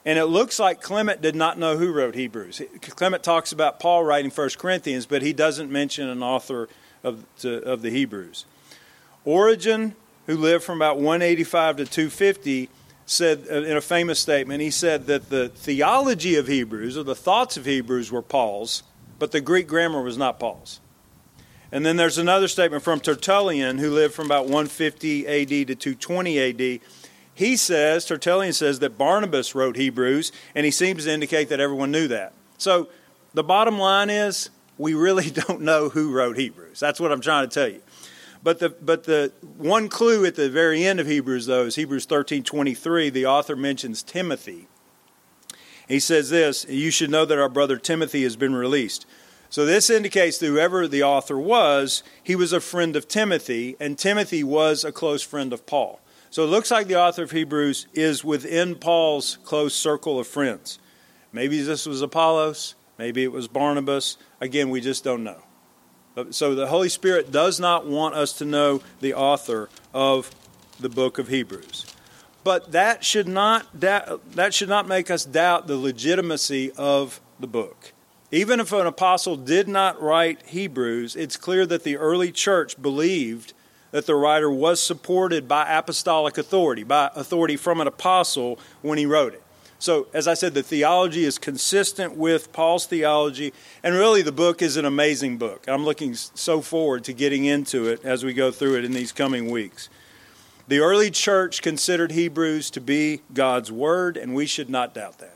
And 0.06 0.20
it 0.20 0.26
looks 0.26 0.60
like 0.60 0.82
Clement 0.82 1.22
did 1.22 1.36
not 1.36 1.58
know 1.58 1.78
who 1.78 1.92
wrote 1.92 2.14
Hebrews. 2.14 2.62
Clement 2.82 3.24
talks 3.24 3.52
about 3.52 3.80
Paul 3.80 4.04
writing 4.04 4.30
1 4.30 4.50
Corinthians, 4.58 5.06
but 5.06 5.22
he 5.22 5.34
doesn't 5.34 5.72
mention 5.72 6.08
an 6.08 6.22
author 6.22 6.70
of, 7.04 7.26
to, 7.40 7.64
of 7.64 7.82
the 7.82 7.90
Hebrews. 7.90 8.46
Origen, 9.24 9.96
who 10.28 10.38
lived 10.38 10.64
from 10.64 10.78
about 10.78 10.98
185 10.98 11.78
to 11.78 11.86
250, 11.86 12.70
said 13.08 13.46
uh, 13.50 13.62
in 13.64 13.78
a 13.78 13.82
famous 13.82 14.20
statement, 14.20 14.62
he 14.62 14.72
said 14.72 15.08
that 15.08 15.30
the 15.30 15.50
theology 15.50 16.36
of 16.36 16.48
Hebrews, 16.48 16.98
or 16.98 17.04
the 17.04 17.16
thoughts 17.16 17.58
of 17.58 17.66
Hebrews, 17.66 18.12
were 18.12 18.22
Paul's, 18.22 18.84
but 19.18 19.32
the 19.32 19.42
Greek 19.42 19.68
grammar 19.68 20.02
was 20.02 20.18
not 20.18 20.40
Paul's. 20.40 20.80
And 21.76 21.86
then 21.86 21.98
there's 21.98 22.18
another 22.18 22.48
statement 22.48 22.84
from 22.84 23.02
Tertullian, 23.02 23.80
who 23.80 23.92
lived 23.92 24.14
from 24.14 24.28
about 24.28 24.46
150 24.46 25.28
AD 25.28 25.50
to 25.68 25.76
220 25.76 26.40
AD. 26.40 26.80
He 27.34 27.58
says, 27.58 28.06
Tertullian 28.06 28.54
says, 28.54 28.80
that 28.80 28.98
Barnabas 28.98 29.54
wrote 29.54 29.76
Hebrews, 29.76 30.32
and 30.56 30.64
he 30.64 30.72
seems 30.72 31.04
to 31.04 31.12
indicate 31.12 31.50
that 31.50 31.60
everyone 31.60 31.92
knew 31.92 32.08
that. 32.08 32.32
So 32.58 32.88
the 33.34 33.44
bottom 33.44 33.78
line 33.78 34.10
is, 34.10 34.52
we 34.78 34.94
really 34.94 35.30
don't 35.48 35.64
know 35.64 35.90
who 35.90 36.14
wrote 36.14 36.38
Hebrews. 36.38 36.80
That's 36.80 37.02
what 37.02 37.12
I'm 37.12 37.20
trying 37.20 37.50
to 37.50 37.54
tell 37.54 37.68
you. 37.68 37.82
But 38.42 38.60
the 38.60 38.70
but 38.70 39.04
the 39.04 39.34
one 39.58 39.90
clue 39.90 40.24
at 40.26 40.36
the 40.36 40.50
very 40.50 40.86
end 40.86 41.02
of 41.02 41.08
Hebrews 41.08 41.46
though 41.46 41.66
is 41.66 41.76
Hebrews 41.76 42.06
13:23. 42.06 43.12
The 43.12 43.26
author 43.26 43.58
mentions 43.58 44.02
Timothy. 44.02 44.68
He 45.90 46.00
says 46.00 46.30
this, 46.30 46.66
"You 46.70 46.90
should 46.90 47.10
know 47.10 47.26
that 47.26 47.38
our 47.38 47.50
brother 47.50 47.76
Timothy 47.76 48.24
has 48.24 48.38
been 48.38 48.56
released." 48.56 49.06
So 49.50 49.66
this 49.66 49.90
indicates 49.90 50.38
that 50.40 50.48
whoever 50.48 50.88
the 50.88 51.04
author 51.04 51.40
was, 51.40 52.04
he 52.22 52.36
was 52.36 52.52
a 52.52 52.60
friend 52.60 52.96
of 52.96 53.08
Timothy, 53.08 53.76
and 53.80 53.98
Timothy 53.98 54.44
was 54.44 54.84
a 54.84 54.92
close 54.92 55.22
friend 55.22 55.54
of 55.54 55.66
Paul. 55.66 56.02
So 56.30 56.44
it 56.44 56.48
looks 56.48 56.72
like 56.72 56.88
the 56.88 57.00
author 57.00 57.24
of 57.24 57.32
Hebrews 57.32 57.88
is 57.94 58.24
within 58.24 58.76
Paul's 58.76 59.38
close 59.46 59.74
circle 59.74 60.20
of 60.20 60.28
friends. 60.28 60.80
Maybe 61.32 61.62
this 61.62 61.86
was 61.86 62.02
Apollos, 62.02 62.76
maybe 62.98 63.24
it 63.24 63.32
was 63.32 63.48
Barnabas. 63.48 64.18
Again, 64.42 64.70
we 64.70 64.82
just 64.82 65.04
don't 65.04 65.24
know. 65.24 65.42
So 66.32 66.56
the 66.56 66.68
Holy 66.68 66.90
Spirit 66.90 67.32
does 67.32 67.60
not 67.60 67.86
want 67.86 68.16
us 68.16 68.34
to 68.34 68.46
know 68.46 68.82
the 69.02 69.14
author 69.14 69.70
of 69.94 70.32
the 70.80 70.90
book 70.90 71.18
of 71.18 71.28
Hebrews. 71.28 71.86
But 72.44 72.74
that 72.74 73.04
should 73.04 73.28
not 73.28 73.68
that 73.80 74.54
should 74.54 74.70
not 74.70 74.88
make 74.88 75.10
us 75.10 75.26
doubt 75.26 75.68
the 75.68 75.78
legitimacy 75.78 76.72
of 76.74 77.20
the 77.40 77.48
book. 77.48 77.92
Even 78.32 78.60
if 78.60 78.72
an 78.72 78.88
apostle 78.88 79.36
did 79.36 79.68
not 79.68 80.02
write 80.02 80.48
Hebrews, 80.48 81.16
it's 81.16 81.38
clear 81.38 81.66
that 81.68 81.84
the 81.84 81.98
early 81.98 82.32
church 82.32 82.82
believed 82.82 83.54
that 83.92 84.08
the 84.08 84.16
writer 84.16 84.52
was 84.52 84.82
supported 84.82 85.48
by 85.48 85.72
apostolic 85.72 86.38
authority, 86.38 86.84
by 86.84 87.10
authority 87.16 87.56
from 87.56 87.80
an 87.80 87.88
apostle 87.88 88.60
when 88.82 88.98
he 88.98 89.06
wrote 89.06 89.34
it. 89.34 89.42
So, 89.78 90.08
as 90.14 90.28
I 90.28 90.34
said, 90.34 90.54
the 90.54 90.64
theology 90.64 91.26
is 91.26 91.38
consistent 91.38 92.16
with 92.16 92.52
Paul's 92.52 92.88
theology, 92.88 93.54
and 93.84 93.94
really 93.94 94.22
the 94.22 94.32
book 94.32 94.62
is 94.62 94.78
an 94.78 94.86
amazing 94.86 95.38
book. 95.38 95.66
I'm 95.68 95.86
looking 95.86 96.16
so 96.16 96.62
forward 96.62 97.04
to 97.04 97.14
getting 97.14 97.46
into 97.46 97.88
it 97.88 98.04
as 98.04 98.24
we 98.24 98.34
go 98.34 98.52
through 98.52 98.78
it 98.78 98.86
in 98.86 98.94
these 98.94 99.12
coming 99.12 99.52
weeks. 99.52 99.90
The 100.68 100.80
early 100.80 101.12
church 101.12 101.62
considered 101.62 102.14
Hebrews 102.14 102.72
to 102.72 102.82
be 102.82 103.22
God's 103.34 103.72
Word, 103.72 104.18
and 104.18 104.34
we 104.34 104.48
should 104.48 104.70
not 104.70 104.96
doubt 104.96 105.20
that. 105.20 105.35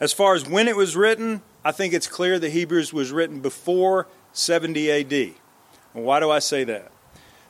As 0.00 0.12
far 0.12 0.34
as 0.34 0.48
when 0.48 0.68
it 0.68 0.76
was 0.76 0.96
written, 0.96 1.42
I 1.64 1.72
think 1.72 1.94
it's 1.94 2.06
clear 2.06 2.38
that 2.38 2.50
Hebrews 2.50 2.92
was 2.92 3.12
written 3.12 3.40
before 3.40 4.06
70 4.32 4.90
AD. 4.90 5.12
And 5.94 6.04
why 6.04 6.20
do 6.20 6.30
I 6.30 6.38
say 6.38 6.64
that? 6.64 6.92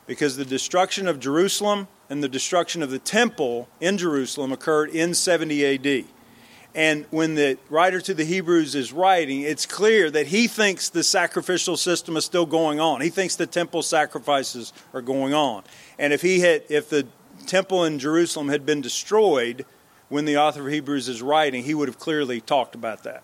Because 0.06 0.36
the 0.36 0.44
destruction 0.44 1.08
of 1.08 1.18
Jerusalem 1.18 1.88
and 2.08 2.22
the 2.22 2.28
destruction 2.28 2.82
of 2.82 2.90
the 2.90 3.00
temple 3.00 3.68
in 3.80 3.98
Jerusalem 3.98 4.52
occurred 4.52 4.90
in 4.90 5.14
70 5.14 5.74
AD. 5.74 6.04
And 6.76 7.06
when 7.10 7.34
the 7.34 7.58
writer 7.70 8.00
to 8.02 8.12
the 8.12 8.24
Hebrews 8.24 8.74
is 8.74 8.92
writing, 8.92 9.40
it's 9.40 9.64
clear 9.64 10.10
that 10.10 10.26
he 10.26 10.46
thinks 10.46 10.90
the 10.90 11.02
sacrificial 11.02 11.76
system 11.76 12.16
is 12.18 12.26
still 12.26 12.44
going 12.44 12.78
on. 12.80 13.00
He 13.00 13.08
thinks 13.08 13.34
the 13.34 13.46
temple 13.46 13.82
sacrifices 13.82 14.74
are 14.92 15.00
going 15.00 15.32
on. 15.32 15.64
And 15.98 16.12
if 16.12 16.20
he 16.20 16.40
had 16.40 16.64
if 16.68 16.90
the 16.90 17.06
temple 17.46 17.84
in 17.84 17.98
Jerusalem 17.98 18.48
had 18.48 18.66
been 18.66 18.82
destroyed 18.82 19.64
when 20.08 20.24
the 20.24 20.36
author 20.36 20.66
of 20.66 20.72
Hebrews 20.72 21.08
is 21.08 21.22
writing, 21.22 21.64
he 21.64 21.74
would 21.74 21.88
have 21.88 21.98
clearly 21.98 22.40
talked 22.40 22.74
about 22.74 23.02
that. 23.04 23.22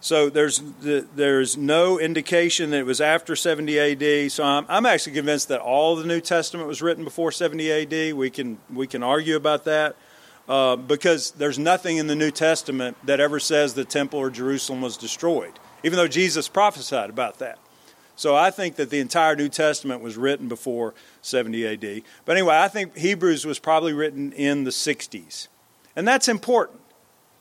So 0.00 0.30
there's 0.30 0.62
there's 0.80 1.56
no 1.56 1.98
indication 1.98 2.70
that 2.70 2.78
it 2.78 2.86
was 2.86 3.00
after 3.00 3.34
70 3.34 3.78
AD. 3.78 4.30
So 4.30 4.44
I'm, 4.44 4.64
I'm 4.68 4.86
actually 4.86 5.14
convinced 5.14 5.48
that 5.48 5.60
all 5.60 5.96
the 5.96 6.04
New 6.04 6.20
Testament 6.20 6.68
was 6.68 6.80
written 6.80 7.02
before 7.02 7.32
70 7.32 7.72
AD. 7.72 8.14
We 8.14 8.30
can 8.30 8.58
we 8.72 8.86
can 8.86 9.02
argue 9.02 9.34
about 9.34 9.64
that 9.64 9.96
uh, 10.48 10.76
because 10.76 11.32
there's 11.32 11.58
nothing 11.58 11.96
in 11.96 12.06
the 12.06 12.14
New 12.14 12.30
Testament 12.30 12.96
that 13.04 13.18
ever 13.18 13.40
says 13.40 13.74
the 13.74 13.84
temple 13.84 14.20
or 14.20 14.30
Jerusalem 14.30 14.80
was 14.80 14.96
destroyed, 14.96 15.58
even 15.82 15.96
though 15.96 16.08
Jesus 16.08 16.48
prophesied 16.48 17.10
about 17.10 17.38
that. 17.40 17.58
So 18.14 18.34
I 18.34 18.50
think 18.50 18.76
that 18.76 18.90
the 18.90 18.98
entire 18.98 19.36
New 19.36 19.48
Testament 19.48 20.00
was 20.00 20.16
written 20.16 20.48
before 20.48 20.92
70 21.22 21.66
AD. 21.66 22.02
But 22.24 22.36
anyway, 22.36 22.56
I 22.56 22.66
think 22.66 22.96
Hebrews 22.96 23.44
was 23.46 23.60
probably 23.60 23.92
written 23.92 24.32
in 24.32 24.64
the 24.64 24.72
60s, 24.72 25.46
and 25.98 26.06
that's 26.06 26.28
important 26.28 26.78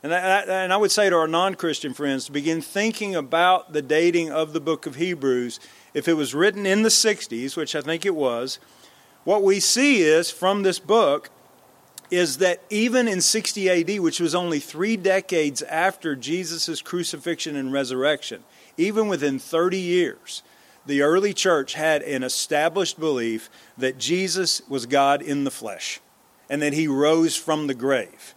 and 0.04 0.14
I, 0.14 0.64
and 0.64 0.72
I 0.72 0.78
would 0.78 0.92
say 0.92 1.10
to 1.10 1.16
our 1.16 1.28
non 1.28 1.56
Christian 1.56 1.94
friends 1.94 2.26
to 2.26 2.32
begin 2.32 2.62
thinking 2.62 3.16
about 3.16 3.74
the 3.74 3.82
dating 3.82 4.32
of 4.32 4.54
the 4.54 4.62
book 4.62 4.86
of 4.86 4.96
Hebrews. 4.96 5.60
If 5.94 6.08
it 6.08 6.14
was 6.14 6.36
written 6.36 6.66
in 6.66 6.84
the 6.84 6.90
60s, 6.90 7.58
which 7.58 7.76
I 7.76 7.82
think 7.82 8.06
it 8.06 8.16
was, 8.16 8.60
what 9.24 9.44
we 9.44 9.60
see 9.60 10.02
is 10.04 10.30
from 10.30 10.64
this 10.64 10.80
book 10.80 11.30
is 12.10 12.38
that 12.38 12.62
even 12.70 13.08
in 13.08 13.20
60 13.20 13.70
AD, 13.70 14.00
which 14.00 14.20
was 14.20 14.34
only 14.34 14.60
three 14.60 14.96
decades 14.96 15.62
after 15.64 16.16
Jesus' 16.16 16.82
crucifixion 16.82 17.56
and 17.56 17.74
resurrection, 17.74 18.44
even 18.78 19.08
within 19.08 19.40
30 19.40 19.78
years, 19.78 20.44
the 20.86 21.02
early 21.02 21.34
church 21.34 21.74
had 21.74 22.02
an 22.04 22.24
established 22.24 22.98
belief 22.98 23.50
that 23.78 23.98
Jesus 23.98 24.62
was 24.70 24.86
God 24.86 25.22
in 25.22 25.44
the 25.44 25.52
flesh 25.52 26.00
and 26.50 26.62
that 26.62 26.72
he 26.72 26.88
rose 26.88 27.36
from 27.36 27.68
the 27.68 27.74
grave. 27.74 28.36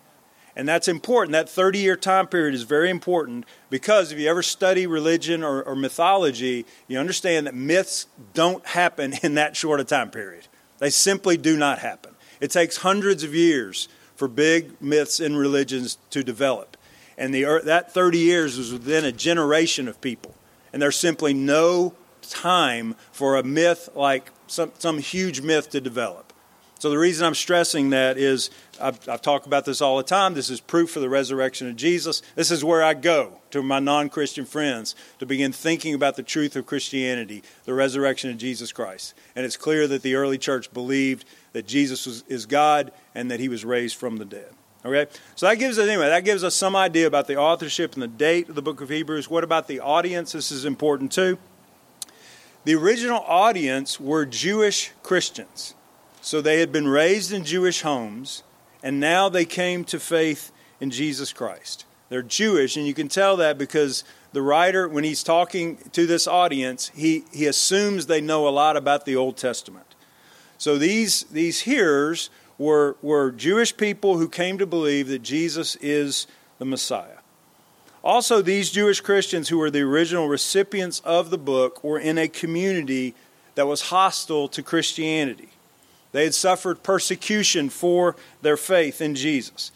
And 0.56 0.68
that's 0.68 0.88
important. 0.88 1.32
That 1.32 1.48
30 1.48 1.78
year 1.78 1.96
time 1.96 2.26
period 2.26 2.54
is 2.54 2.62
very 2.62 2.90
important 2.90 3.46
because 3.70 4.12
if 4.12 4.18
you 4.18 4.28
ever 4.28 4.42
study 4.42 4.86
religion 4.86 5.44
or, 5.44 5.62
or, 5.62 5.76
mythology, 5.76 6.66
you 6.88 6.98
understand 6.98 7.46
that 7.46 7.54
myths 7.54 8.06
don't 8.34 8.64
happen 8.66 9.14
in 9.22 9.34
that 9.34 9.56
short 9.56 9.80
a 9.80 9.84
time 9.84 10.10
period. 10.10 10.46
They 10.78 10.90
simply 10.90 11.36
do 11.36 11.56
not 11.56 11.78
happen. 11.78 12.14
It 12.40 12.50
takes 12.50 12.78
hundreds 12.78 13.22
of 13.22 13.34
years 13.34 13.88
for 14.16 14.28
big 14.28 14.80
myths 14.82 15.20
in 15.20 15.36
religions 15.36 15.98
to 16.10 16.22
develop. 16.24 16.76
And 17.16 17.34
the, 17.34 17.60
that 17.64 17.92
30 17.92 18.18
years 18.18 18.58
was 18.58 18.72
within 18.72 19.04
a 19.04 19.12
generation 19.12 19.88
of 19.88 20.00
people. 20.00 20.34
And 20.72 20.80
there's 20.80 20.96
simply 20.96 21.34
no 21.34 21.94
time 22.22 22.96
for 23.12 23.36
a 23.36 23.42
myth 23.42 23.90
like 23.94 24.30
some, 24.46 24.72
some 24.78 24.98
huge 24.98 25.40
myth 25.40 25.70
to 25.70 25.80
develop. 25.80 26.29
So 26.80 26.88
the 26.88 26.98
reason 26.98 27.26
I'm 27.26 27.34
stressing 27.34 27.90
that 27.90 28.16
is 28.16 28.48
I've, 28.80 29.06
I've 29.06 29.20
talked 29.20 29.46
about 29.46 29.66
this 29.66 29.82
all 29.82 29.98
the 29.98 30.02
time. 30.02 30.32
This 30.32 30.48
is 30.48 30.62
proof 30.62 30.90
for 30.90 31.00
the 31.00 31.10
resurrection 31.10 31.68
of 31.68 31.76
Jesus. 31.76 32.22
This 32.36 32.50
is 32.50 32.64
where 32.64 32.82
I 32.82 32.94
go 32.94 33.34
to 33.50 33.62
my 33.62 33.80
non 33.80 34.08
Christian 34.08 34.46
friends 34.46 34.94
to 35.18 35.26
begin 35.26 35.52
thinking 35.52 35.92
about 35.92 36.16
the 36.16 36.22
truth 36.22 36.56
of 36.56 36.64
Christianity, 36.64 37.42
the 37.66 37.74
resurrection 37.74 38.30
of 38.30 38.38
Jesus 38.38 38.72
Christ. 38.72 39.12
And 39.36 39.44
it's 39.44 39.58
clear 39.58 39.86
that 39.88 40.00
the 40.00 40.14
early 40.14 40.38
church 40.38 40.72
believed 40.72 41.26
that 41.52 41.66
Jesus 41.66 42.06
was, 42.06 42.24
is 42.28 42.46
God 42.46 42.92
and 43.14 43.30
that 43.30 43.40
he 43.40 43.50
was 43.50 43.62
raised 43.62 43.96
from 43.96 44.16
the 44.16 44.24
dead. 44.24 44.48
Okay? 44.82 45.06
So 45.34 45.46
that 45.48 45.56
gives 45.56 45.78
us 45.78 45.86
anyway, 45.86 46.08
that 46.08 46.24
gives 46.24 46.42
us 46.42 46.54
some 46.54 46.74
idea 46.74 47.06
about 47.06 47.26
the 47.26 47.36
authorship 47.36 47.92
and 47.92 48.02
the 48.02 48.08
date 48.08 48.48
of 48.48 48.54
the 48.54 48.62
book 48.62 48.80
of 48.80 48.88
Hebrews. 48.88 49.28
What 49.28 49.44
about 49.44 49.68
the 49.68 49.80
audience? 49.80 50.32
This 50.32 50.50
is 50.50 50.64
important 50.64 51.12
too. 51.12 51.36
The 52.64 52.74
original 52.74 53.20
audience 53.26 54.00
were 54.00 54.24
Jewish 54.24 54.92
Christians. 55.02 55.74
So 56.20 56.40
they 56.40 56.60
had 56.60 56.72
been 56.72 56.88
raised 56.88 57.32
in 57.32 57.44
Jewish 57.44 57.82
homes, 57.82 58.42
and 58.82 59.00
now 59.00 59.28
they 59.28 59.44
came 59.44 59.84
to 59.84 59.98
faith 59.98 60.52
in 60.80 60.90
Jesus 60.90 61.32
Christ. 61.32 61.84
They're 62.08 62.22
Jewish, 62.22 62.76
and 62.76 62.86
you 62.86 62.94
can 62.94 63.08
tell 63.08 63.36
that 63.36 63.56
because 63.56 64.04
the 64.32 64.42
writer, 64.42 64.88
when 64.88 65.04
he's 65.04 65.22
talking 65.22 65.78
to 65.92 66.06
this 66.06 66.26
audience, 66.26 66.90
he, 66.94 67.24
he 67.32 67.46
assumes 67.46 68.06
they 68.06 68.20
know 68.20 68.48
a 68.48 68.50
lot 68.50 68.76
about 68.76 69.06
the 69.06 69.16
Old 69.16 69.36
Testament. 69.36 69.86
So 70.58 70.76
these, 70.76 71.24
these 71.24 71.60
hearers 71.60 72.30
were, 72.58 72.96
were 73.00 73.30
Jewish 73.30 73.76
people 73.76 74.18
who 74.18 74.28
came 74.28 74.58
to 74.58 74.66
believe 74.66 75.08
that 75.08 75.22
Jesus 75.22 75.76
is 75.76 76.26
the 76.58 76.64
Messiah. 76.64 77.18
Also, 78.02 78.42
these 78.42 78.70
Jewish 78.70 79.00
Christians 79.00 79.48
who 79.48 79.58
were 79.58 79.70
the 79.70 79.82
original 79.82 80.26
recipients 80.26 81.00
of 81.00 81.30
the 81.30 81.38
book 81.38 81.84
were 81.84 81.98
in 81.98 82.18
a 82.18 82.28
community 82.28 83.14
that 83.54 83.66
was 83.66 83.82
hostile 83.82 84.48
to 84.48 84.62
Christianity. 84.62 85.49
They 86.12 86.24
had 86.24 86.34
suffered 86.34 86.82
persecution 86.82 87.68
for 87.68 88.16
their 88.42 88.56
faith 88.56 89.00
in 89.00 89.14
Jesus. 89.14 89.72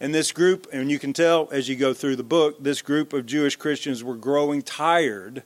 And 0.00 0.14
this 0.14 0.32
group, 0.32 0.66
and 0.72 0.90
you 0.90 0.98
can 0.98 1.12
tell 1.12 1.48
as 1.50 1.68
you 1.68 1.76
go 1.76 1.94
through 1.94 2.16
the 2.16 2.22
book, 2.22 2.62
this 2.62 2.82
group 2.82 3.12
of 3.12 3.26
Jewish 3.26 3.56
Christians 3.56 4.04
were 4.04 4.16
growing 4.16 4.62
tired 4.62 5.42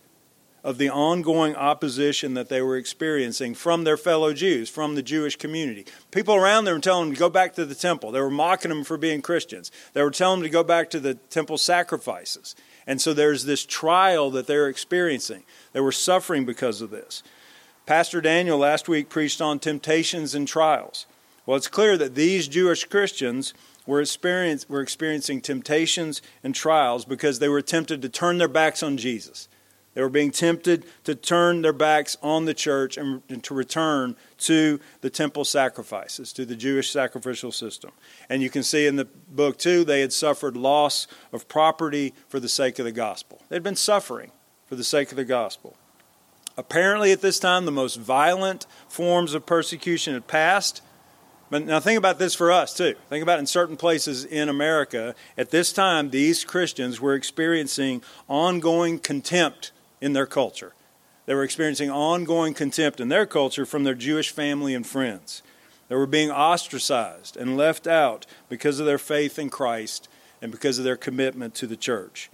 of 0.62 0.76
the 0.76 0.90
ongoing 0.90 1.54
opposition 1.56 2.34
that 2.34 2.48
they 2.48 2.60
were 2.60 2.76
experiencing 2.76 3.54
from 3.54 3.84
their 3.84 3.96
fellow 3.96 4.32
Jews, 4.32 4.68
from 4.68 4.94
the 4.94 5.02
Jewish 5.02 5.36
community. 5.36 5.86
People 6.10 6.34
around 6.34 6.64
them 6.64 6.74
were 6.74 6.80
telling 6.80 7.06
them 7.06 7.14
to 7.14 7.18
go 7.20 7.30
back 7.30 7.54
to 7.54 7.64
the 7.64 7.74
temple. 7.74 8.10
They 8.10 8.20
were 8.20 8.30
mocking 8.30 8.68
them 8.68 8.84
for 8.84 8.98
being 8.98 9.22
Christians. 9.22 9.70
They 9.94 10.02
were 10.02 10.10
telling 10.10 10.40
them 10.40 10.48
to 10.48 10.52
go 10.52 10.62
back 10.62 10.90
to 10.90 11.00
the 11.00 11.14
temple 11.14 11.56
sacrifices. 11.56 12.54
And 12.86 13.00
so 13.00 13.14
there's 13.14 13.44
this 13.44 13.64
trial 13.64 14.30
that 14.32 14.46
they're 14.46 14.68
experiencing. 14.68 15.44
They 15.72 15.80
were 15.80 15.92
suffering 15.92 16.44
because 16.44 16.82
of 16.82 16.90
this. 16.90 17.22
Pastor 17.90 18.20
Daniel 18.20 18.56
last 18.56 18.88
week 18.88 19.08
preached 19.08 19.40
on 19.40 19.58
temptations 19.58 20.32
and 20.32 20.46
trials. 20.46 21.06
Well, 21.44 21.56
it's 21.56 21.66
clear 21.66 21.98
that 21.98 22.14
these 22.14 22.46
Jewish 22.46 22.84
Christians 22.84 23.52
were, 23.84 24.00
experience, 24.00 24.68
were 24.68 24.80
experiencing 24.80 25.40
temptations 25.40 26.22
and 26.44 26.54
trials 26.54 27.04
because 27.04 27.40
they 27.40 27.48
were 27.48 27.62
tempted 27.62 28.00
to 28.02 28.08
turn 28.08 28.38
their 28.38 28.46
backs 28.46 28.84
on 28.84 28.96
Jesus. 28.96 29.48
They 29.94 30.02
were 30.02 30.08
being 30.08 30.30
tempted 30.30 30.84
to 31.02 31.16
turn 31.16 31.62
their 31.62 31.72
backs 31.72 32.16
on 32.22 32.44
the 32.44 32.54
church 32.54 32.96
and, 32.96 33.22
and 33.28 33.42
to 33.42 33.54
return 33.54 34.14
to 34.38 34.78
the 35.00 35.10
temple 35.10 35.44
sacrifices, 35.44 36.32
to 36.34 36.46
the 36.46 36.54
Jewish 36.54 36.92
sacrificial 36.92 37.50
system. 37.50 37.90
And 38.28 38.40
you 38.40 38.50
can 38.50 38.62
see 38.62 38.86
in 38.86 38.94
the 38.94 39.08
book, 39.28 39.58
too, 39.58 39.82
they 39.82 40.00
had 40.00 40.12
suffered 40.12 40.56
loss 40.56 41.08
of 41.32 41.48
property 41.48 42.14
for 42.28 42.38
the 42.38 42.48
sake 42.48 42.78
of 42.78 42.84
the 42.84 42.92
gospel. 42.92 43.42
They'd 43.48 43.64
been 43.64 43.74
suffering 43.74 44.30
for 44.66 44.76
the 44.76 44.84
sake 44.84 45.10
of 45.10 45.16
the 45.16 45.24
gospel. 45.24 45.76
Apparently, 46.56 47.12
at 47.12 47.20
this 47.20 47.38
time, 47.38 47.64
the 47.64 47.72
most 47.72 47.96
violent 47.96 48.66
forms 48.88 49.34
of 49.34 49.46
persecution 49.46 50.14
had 50.14 50.26
passed. 50.26 50.82
But 51.48 51.64
now, 51.64 51.80
think 51.80 51.98
about 51.98 52.18
this 52.18 52.34
for 52.34 52.52
us, 52.52 52.74
too. 52.76 52.94
Think 53.08 53.22
about 53.22 53.38
in 53.38 53.46
certain 53.46 53.76
places 53.76 54.24
in 54.24 54.48
America. 54.48 55.14
At 55.36 55.50
this 55.50 55.72
time, 55.72 56.10
these 56.10 56.44
Christians 56.44 57.00
were 57.00 57.14
experiencing 57.14 58.02
ongoing 58.28 58.98
contempt 58.98 59.72
in 60.00 60.12
their 60.12 60.26
culture. 60.26 60.74
They 61.26 61.34
were 61.34 61.44
experiencing 61.44 61.90
ongoing 61.90 62.54
contempt 62.54 63.00
in 63.00 63.08
their 63.08 63.26
culture 63.26 63.66
from 63.66 63.84
their 63.84 63.94
Jewish 63.94 64.30
family 64.30 64.74
and 64.74 64.86
friends. 64.86 65.42
They 65.88 65.96
were 65.96 66.06
being 66.06 66.30
ostracized 66.30 67.36
and 67.36 67.56
left 67.56 67.86
out 67.86 68.26
because 68.48 68.78
of 68.78 68.86
their 68.86 68.98
faith 68.98 69.38
in 69.38 69.50
Christ 69.50 70.08
and 70.40 70.52
because 70.52 70.78
of 70.78 70.84
their 70.84 70.96
commitment 70.96 71.54
to 71.56 71.66
the 71.66 71.76
church. 71.76 72.30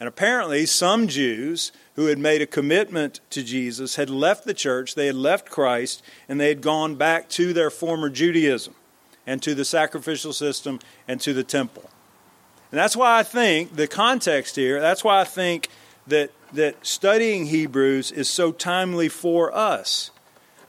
And 0.00 0.08
apparently, 0.08 0.64
some 0.64 1.08
Jews 1.08 1.72
who 1.96 2.06
had 2.06 2.18
made 2.18 2.40
a 2.40 2.46
commitment 2.46 3.20
to 3.30 3.42
Jesus 3.42 3.96
had 3.96 4.08
left 4.08 4.44
the 4.44 4.54
church, 4.54 4.94
they 4.94 5.06
had 5.06 5.16
left 5.16 5.50
Christ, 5.50 6.02
and 6.28 6.40
they 6.40 6.48
had 6.48 6.60
gone 6.60 6.94
back 6.94 7.28
to 7.30 7.52
their 7.52 7.70
former 7.70 8.08
Judaism 8.08 8.74
and 9.26 9.42
to 9.42 9.54
the 9.54 9.64
sacrificial 9.64 10.32
system 10.32 10.78
and 11.08 11.20
to 11.20 11.32
the 11.32 11.42
temple. 11.42 11.90
And 12.70 12.78
that's 12.78 12.96
why 12.96 13.18
I 13.18 13.22
think 13.22 13.74
the 13.74 13.88
context 13.88 14.56
here, 14.56 14.80
that's 14.80 15.02
why 15.02 15.20
I 15.20 15.24
think 15.24 15.68
that, 16.06 16.30
that 16.52 16.86
studying 16.86 17.46
Hebrews 17.46 18.12
is 18.12 18.28
so 18.28 18.52
timely 18.52 19.08
for 19.08 19.54
us. 19.54 20.10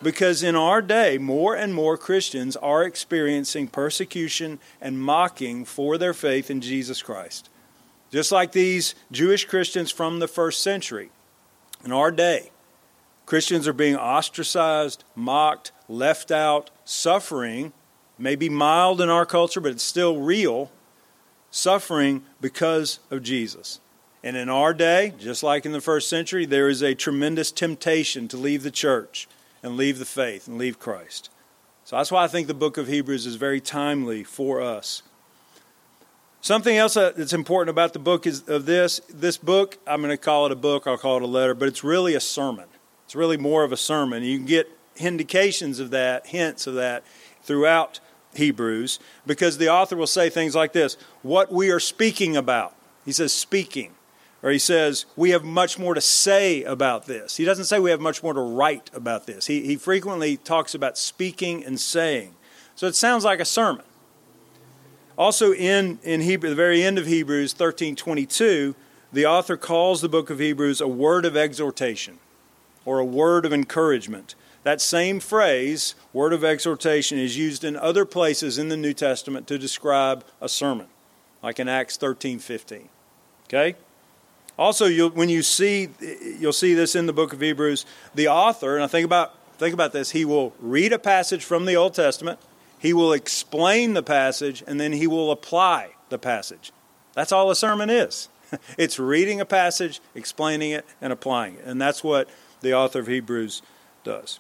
Because 0.02 0.44
in 0.44 0.56
our 0.56 0.82
day, 0.82 1.18
more 1.18 1.56
and 1.56 1.74
more 1.74 1.98
Christians 1.98 2.56
are 2.56 2.84
experiencing 2.84 3.68
persecution 3.68 4.60
and 4.80 5.02
mocking 5.02 5.66
for 5.66 5.98
their 5.98 6.14
faith 6.14 6.50
in 6.50 6.62
Jesus 6.62 7.02
Christ. 7.02 7.50
Just 8.12 8.32
like 8.32 8.52
these 8.52 8.96
Jewish 9.12 9.46
Christians 9.46 9.92
from 9.92 10.20
the 10.20 10.28
first 10.28 10.62
century. 10.62 11.12
In 11.86 11.92
our 11.92 12.12
day, 12.12 12.52
Christians 13.26 13.68
are 13.68 13.74
being 13.74 13.96
ostracized, 13.96 15.04
mocked, 15.16 15.72
left 15.88 16.32
out, 16.32 16.72
suffering, 16.84 17.72
maybe 18.18 18.50
mild 18.50 19.00
in 19.00 19.10
our 19.10 19.26
culture, 19.26 19.62
but 19.62 19.72
it's 19.72 19.84
still 19.84 20.20
real, 20.20 20.72
suffering 21.52 22.24
because 22.42 23.00
of 23.12 23.22
Jesus. 23.22 23.80
And 24.24 24.36
in 24.36 24.50
our 24.50 24.74
day, 24.74 25.14
just 25.18 25.44
like 25.44 25.66
in 25.66 25.72
the 25.72 25.80
first 25.80 26.10
century, 26.10 26.46
there 26.46 26.68
is 26.68 26.82
a 26.82 26.96
tremendous 26.96 27.52
temptation 27.52 28.28
to 28.30 28.38
leave 28.38 28.64
the 28.64 28.72
church 28.72 29.28
and 29.64 29.78
leave 29.78 30.00
the 30.00 30.06
faith 30.06 30.48
and 30.48 30.58
leave 30.58 30.80
Christ. 30.80 31.30
So 31.86 31.96
that's 31.96 32.12
why 32.12 32.24
I 32.24 32.28
think 32.28 32.48
the 32.48 32.54
book 32.54 32.78
of 32.78 32.88
Hebrews 32.88 33.26
is 33.26 33.36
very 33.36 33.62
timely 33.62 34.24
for 34.24 34.62
us. 34.62 35.04
Something 36.42 36.78
else 36.78 36.96
uh, 36.96 37.12
that's 37.16 37.34
important 37.34 37.70
about 37.70 37.94
the 37.94 38.00
book 38.00 38.26
is 38.26 38.48
of 38.48 38.66
this 38.66 39.02
this 39.10 39.38
book, 39.38 39.78
I'm 39.86 40.02
going 40.02 40.12
to 40.12 40.18
call 40.18 40.46
it 40.46 40.52
a 40.52 40.56
book, 40.56 40.88
I'll 40.88 40.98
call 40.98 41.18
it 41.18 41.24
a 41.24 41.28
letter, 41.28 41.54
but 41.54 41.68
it's 41.68 41.84
really 41.84 42.16
a 42.16 42.20
sermon. 42.20 42.66
It's 43.06 43.16
really 43.16 43.38
more 43.38 43.64
of 43.64 43.72
a 43.72 43.78
sermon. 43.78 44.24
You 44.24 44.38
can 44.38 44.46
get 44.46 44.70
indications 44.98 45.80
of 45.80 45.90
that, 45.92 46.28
hints 46.28 46.68
of 46.68 46.76
that 46.76 47.04
throughout 47.42 48.00
Hebrews 48.36 49.00
because 49.26 49.58
the 49.58 49.70
author 49.70 49.96
will 49.96 50.08
say 50.08 50.30
things 50.30 50.56
like 50.56 50.74
this, 50.74 50.98
what 51.24 51.52
we 51.52 51.72
are 51.72 51.80
speaking 51.80 52.38
about. 52.38 52.76
He 53.04 53.12
says 53.12 53.34
speaking 53.34 53.94
or 54.42 54.52
he 54.52 54.60
says, 54.60 55.06
We 55.16 55.32
have 55.32 55.44
much 55.44 55.78
more 55.78 55.94
to 55.94 56.02
say 56.02 56.64
about 56.64 57.06
this. 57.06 57.38
He 57.38 57.46
doesn't 57.46 57.66
say 57.66 57.80
we 57.80 57.90
have 57.92 58.00
much 58.00 58.24
more 58.24 58.34
to 58.34 58.42
write 58.42 58.90
about 58.94 59.26
this. 59.26 59.48
He, 59.48 59.66
he 59.66 59.76
frequently 59.76 60.38
talks 60.38 60.74
about 60.74 60.98
speaking 60.98 61.66
and 61.66 61.80
saying. 61.80 62.36
So 62.76 62.88
it 62.88 62.96
sounds 62.96 63.26
like 63.26 63.40
a 63.40 63.46
sermon. 63.46 63.86
Also, 65.20 65.54
in, 65.54 66.00
in 66.02 66.22
Hebrew, 66.22 66.50
the 66.50 66.56
very 66.56 66.82
end 66.82 66.98
of 66.98 67.06
Hebrews 67.06 67.52
13 67.52 67.98
22, 67.98 68.74
the 69.12 69.26
author 69.26 69.58
calls 69.58 70.00
the 70.00 70.08
book 70.08 70.30
of 70.30 70.40
Hebrews 70.40 70.80
a 70.80 70.88
word 70.88 71.26
of 71.26 71.36
exhortation 71.36 72.20
or 72.86 73.00
a 73.00 73.06
word 73.06 73.46
of 73.46 73.52
encouragement. 73.52 74.36
That 74.64 74.80
same 74.80 75.20
phrase, 75.20 75.94
word 76.14 76.32
of 76.32 76.46
exhortation, 76.46 77.20
is 77.20 77.38
used 77.38 77.66
in 77.66 77.76
other 77.76 78.06
places 78.06 78.58
in 78.58 78.70
the 78.70 78.78
New 78.78 78.94
Testament 78.94 79.46
to 79.48 79.58
describe 79.58 80.24
a 80.40 80.48
sermon, 80.48 80.88
like 81.44 81.60
in 81.60 81.68
Acts 81.68 81.98
13 81.98 82.40
15. 82.40 82.88
Okay? 83.48 83.76
Also, 84.58 85.10
when 85.10 85.28
you 85.28 85.44
see, 85.44 85.90
you'll 86.40 86.54
see 86.54 86.74
this 86.74 86.96
in 86.96 87.08
the 87.08 87.14
book 87.14 87.34
of 87.34 87.42
Hebrews. 87.42 87.86
The 88.16 88.30
author, 88.30 88.76
and 88.76 88.86
I 88.86 88.88
think 88.88 89.04
about 89.04 89.36
think 89.58 89.74
about 89.74 89.92
this. 89.92 90.12
He 90.12 90.24
will 90.24 90.54
read 90.62 90.94
a 90.94 91.00
passage 91.00 91.44
from 91.44 91.66
the 91.66 91.76
Old 91.76 91.94
Testament. 91.94 92.40
He 92.80 92.94
will 92.94 93.14
explain 93.14 93.94
the 93.94 94.04
passage, 94.04 94.64
and 94.66 94.80
then 94.80 94.94
he 94.94 95.06
will 95.06 95.32
apply 95.32 95.92
the 96.10 96.18
passage. 96.18 96.72
That's 97.14 97.32
all 97.32 97.52
a 97.52 97.56
sermon 97.56 97.90
is. 97.90 98.30
It's 98.80 98.98
reading 98.98 99.40
a 99.40 99.46
passage, 99.46 100.02
explaining 100.16 100.72
it, 100.72 100.84
and 101.00 101.14
applying 101.14 101.56
it. 101.56 101.66
And 101.66 101.80
that's 101.80 102.04
what 102.04 102.28
the 102.62 102.74
author 102.74 102.98
of 103.00 103.06
Hebrews 103.06 103.62
does. 104.04 104.40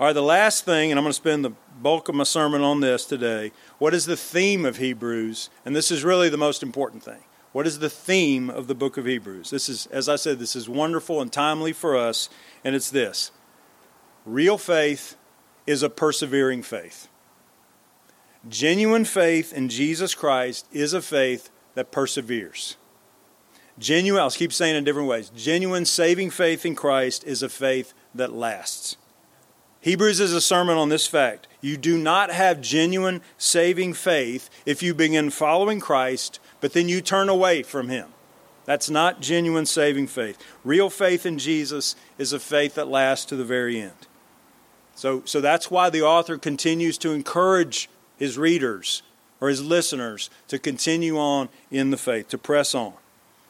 All 0.00 0.06
right, 0.06 0.12
the 0.12 0.22
last 0.22 0.64
thing, 0.64 0.90
and 0.90 0.98
I'm 0.98 1.04
going 1.04 1.10
to 1.10 1.14
spend 1.14 1.44
the 1.44 1.52
bulk 1.80 2.08
of 2.08 2.14
my 2.14 2.24
sermon 2.24 2.62
on 2.62 2.80
this 2.80 3.04
today. 3.04 3.52
What 3.78 3.94
is 3.94 4.06
the 4.06 4.16
theme 4.16 4.64
of 4.64 4.78
Hebrews? 4.78 5.50
And 5.64 5.76
this 5.76 5.90
is 5.90 6.02
really 6.02 6.30
the 6.30 6.36
most 6.36 6.62
important 6.62 7.02
thing. 7.04 7.22
What 7.52 7.66
is 7.66 7.80
the 7.80 7.90
theme 7.90 8.48
of 8.48 8.66
the 8.66 8.74
book 8.74 8.96
of 8.96 9.04
Hebrews? 9.04 9.50
This 9.50 9.68
is, 9.68 9.86
as 9.86 10.08
I 10.08 10.16
said, 10.16 10.38
this 10.38 10.56
is 10.56 10.68
wonderful 10.68 11.20
and 11.20 11.32
timely 11.32 11.72
for 11.72 11.96
us, 11.96 12.30
and 12.64 12.74
it's 12.74 12.90
this 12.90 13.30
real 14.24 14.56
faith 14.56 15.16
is 15.66 15.82
a 15.82 15.90
persevering 15.90 16.62
faith. 16.62 17.08
Genuine 18.48 19.04
faith 19.04 19.52
in 19.52 19.68
Jesus 19.68 20.14
Christ 20.14 20.66
is 20.72 20.92
a 20.92 21.02
faith 21.02 21.50
that 21.74 21.92
perseveres. 21.92 22.76
Genuine, 23.78 24.22
I'll 24.22 24.30
keep 24.30 24.52
saying 24.52 24.74
it 24.74 24.78
in 24.78 24.84
different 24.84 25.08
ways. 25.08 25.30
Genuine 25.30 25.84
saving 25.84 26.30
faith 26.30 26.66
in 26.66 26.74
Christ 26.74 27.24
is 27.24 27.42
a 27.42 27.48
faith 27.48 27.94
that 28.14 28.32
lasts. 28.32 28.96
Hebrews 29.82 30.20
is 30.20 30.34
a 30.34 30.40
sermon 30.40 30.76
on 30.76 30.90
this 30.90 31.06
fact. 31.06 31.48
You 31.62 31.78
do 31.78 31.96
not 31.96 32.30
have 32.30 32.60
genuine 32.60 33.22
saving 33.38 33.94
faith 33.94 34.50
if 34.66 34.82
you 34.82 34.94
begin 34.94 35.30
following 35.30 35.80
Christ 35.80 36.40
but 36.60 36.72
then 36.72 36.88
you 36.88 37.00
turn 37.00 37.28
away 37.28 37.62
from 37.62 37.88
Him. 37.88 38.08
That's 38.64 38.90
not 38.90 39.20
genuine 39.20 39.66
saving 39.66 40.06
faith. 40.06 40.38
Real 40.62 40.90
faith 40.90 41.26
in 41.26 41.38
Jesus 41.38 41.96
is 42.18 42.32
a 42.32 42.38
faith 42.38 42.74
that 42.74 42.88
lasts 42.88 43.24
to 43.26 43.36
the 43.36 43.44
very 43.44 43.80
end. 43.80 44.06
So, 44.94 45.22
so 45.24 45.40
that's 45.40 45.70
why 45.70 45.90
the 45.90 46.02
author 46.02 46.36
continues 46.38 46.98
to 46.98 47.12
encourage 47.12 47.88
his 48.20 48.38
readers 48.38 49.02
or 49.40 49.48
his 49.48 49.60
listeners 49.60 50.30
to 50.46 50.60
continue 50.60 51.18
on 51.18 51.48
in 51.72 51.90
the 51.90 51.96
faith, 51.96 52.28
to 52.28 52.38
press 52.38 52.72
on. 52.74 52.92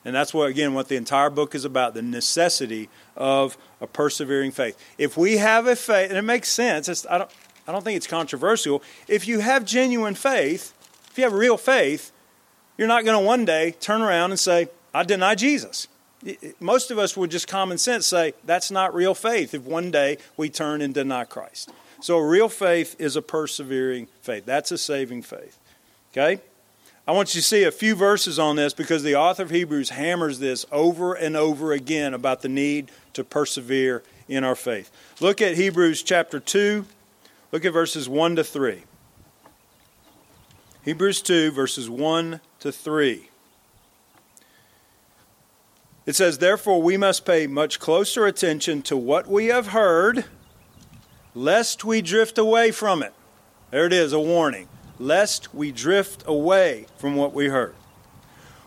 And 0.03 0.17
that's 0.17 0.33
what, 0.33 0.49
again, 0.49 0.73
what 0.73 0.89
the 0.89 0.97
entire 0.97 1.29
book 1.29 1.55
is 1.55 1.67
about 1.67 1.93
the 1.93 2.01
necessity 2.01 2.89
of 3.17 3.59
a 3.83 3.87
persevering 3.87 4.53
faith. 4.53 4.79
If 4.97 5.19
we 5.19 5.37
have 5.37 5.67
a 5.67 5.77
faith, 5.77 6.09
and 6.09 6.17
it 6.17 6.23
makes 6.23 6.49
sense, 6.49 6.89
I, 7.05 7.19
don't, 7.19 7.31
I 7.69 7.73
don't 7.73 7.85
think 7.85 7.99
it's 7.99 8.07
controversial. 8.07 8.83
If 9.09 9.29
you 9.29 9.41
have 9.41 9.67
genuine 9.67 10.15
faith, 10.15 10.73
if 11.11 11.19
you 11.19 11.25
have 11.25 11.35
real 11.35 11.59
faith, 11.59 12.13
you're 12.79 12.89
not 12.89 13.05
going 13.05 13.21
to 13.21 13.27
one 13.27 13.45
day 13.45 13.73
turn 13.73 14.01
around 14.01 14.31
and 14.31 14.41
say, 14.41 14.69
I 14.95 15.03
deny 15.03 15.35
Jesus. 15.35 15.87
Most 16.61 16.91
of 16.91 16.99
us 16.99 17.17
would 17.17 17.31
just 17.31 17.47
common 17.47 17.77
sense 17.77 18.07
say, 18.07 18.33
that's 18.45 18.71
not 18.71 18.95
real 18.95 19.15
faith 19.15 19.53
if 19.53 19.63
one 19.63 19.91
day 19.91 20.17
we 20.37 20.49
turn 20.49 20.81
and 20.81 20.95
deny 20.95 21.25
Christ. 21.25 21.71
So, 22.01 22.19
real 22.19 22.49
faith 22.49 22.97
is 22.99 23.17
a 23.17 23.23
persevering 23.23 24.09
faith. 24.23 24.47
That's 24.47 24.73
a 24.73 24.79
saving 24.79 25.23
faith. 25.23 25.59
Okay? 26.13 26.41
I 27.07 27.13
want 27.13 27.35
you 27.35 27.41
to 27.41 27.47
see 27.47 27.65
a 27.65 27.73
few 27.73 27.95
verses 27.95 28.39
on 28.39 28.57
this 28.57 28.73
because 28.73 29.03
the 29.03 29.17
author 29.17 29.43
of 29.43 29.51
Hebrews 29.51 29.91
hammers 29.91 30.39
this 30.39 30.65
over 30.71 31.15
and 31.15 31.37
over 31.37 31.73
again 31.73 32.15
about 32.15 32.43
the 32.43 32.49
need 32.49 32.91
to 33.15 33.25
persevere 33.25 34.03
in 34.29 34.45
our 34.45 34.55
faith. 34.55 34.91
Look 35.21 35.43
at 35.43 35.57
Hebrews 35.57 36.03
chapter 36.03 36.39
2, 36.39 36.87
look 37.53 37.65
at 37.65 37.73
verses 37.73 38.09
1 38.09 38.37
to 38.37 38.45
3. 38.45 38.85
Hebrews 40.85 41.21
2, 41.23 41.51
verses 41.51 41.91
1 41.91 42.41
to 42.61 42.73
3. 42.73 43.29
It 46.07 46.17
says, 46.17 46.39
Therefore, 46.39 46.81
we 46.81 46.97
must 46.97 47.27
pay 47.27 47.47
much 47.47 47.79
closer 47.79 48.27
attention 48.27 48.83
to 48.83 48.97
what 48.97 49.27
we 49.27 49.47
have 49.47 49.69
heard, 49.69 50.25
lest 51.41 51.85
we 51.85 52.03
drift 52.03 52.37
away 52.37 52.71
from 52.71 53.03
it. 53.03 53.15
There 53.71 53.87
it 53.87 53.95
is, 53.95 54.13
a 54.13 54.21
warning. 54.21 54.69
Lest 54.99 55.55
we 55.55 55.73
drift 55.73 56.23
away 56.27 56.87
from 56.99 57.17
what 57.17 57.33
we 57.33 57.47
heard. 57.47 57.75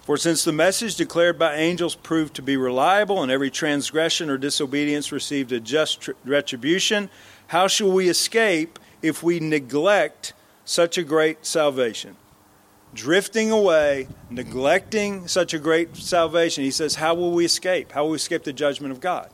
For 0.01 0.17
since 0.17 0.43
the 0.43 0.51
message 0.51 0.95
declared 0.95 1.37
by 1.37 1.55
angels 1.55 1.93
proved 1.93 2.33
to 2.35 2.41
be 2.41 2.57
reliable, 2.57 3.21
and 3.21 3.31
every 3.31 3.51
transgression 3.51 4.29
or 4.29 4.37
disobedience 4.39 5.11
received 5.11 5.51
a 5.51 5.59
just 5.59 6.09
retribution, 6.25 7.11
how 7.47 7.67
shall 7.67 7.91
we 7.91 8.09
escape 8.09 8.79
if 9.03 9.21
we 9.21 9.39
neglect 9.39 10.33
such 10.65 10.97
a 10.97 11.03
great 11.03 11.45
salvation? 11.45 12.17
drifting 12.93 13.49
away, 13.49 14.07
neglecting 14.29 15.27
such 15.27 15.51
a 15.51 15.57
great 15.57 15.95
salvation, 15.95 16.63
he 16.63 16.69
says, 16.69 16.93
How 16.93 17.15
will 17.15 17.31
we 17.31 17.43
escape? 17.43 17.91
How 17.91 18.03
will 18.03 18.11
we 18.11 18.17
escape 18.17 18.43
the 18.43 18.53
judgment 18.53 18.91
of 18.91 19.01
God? 19.01 19.31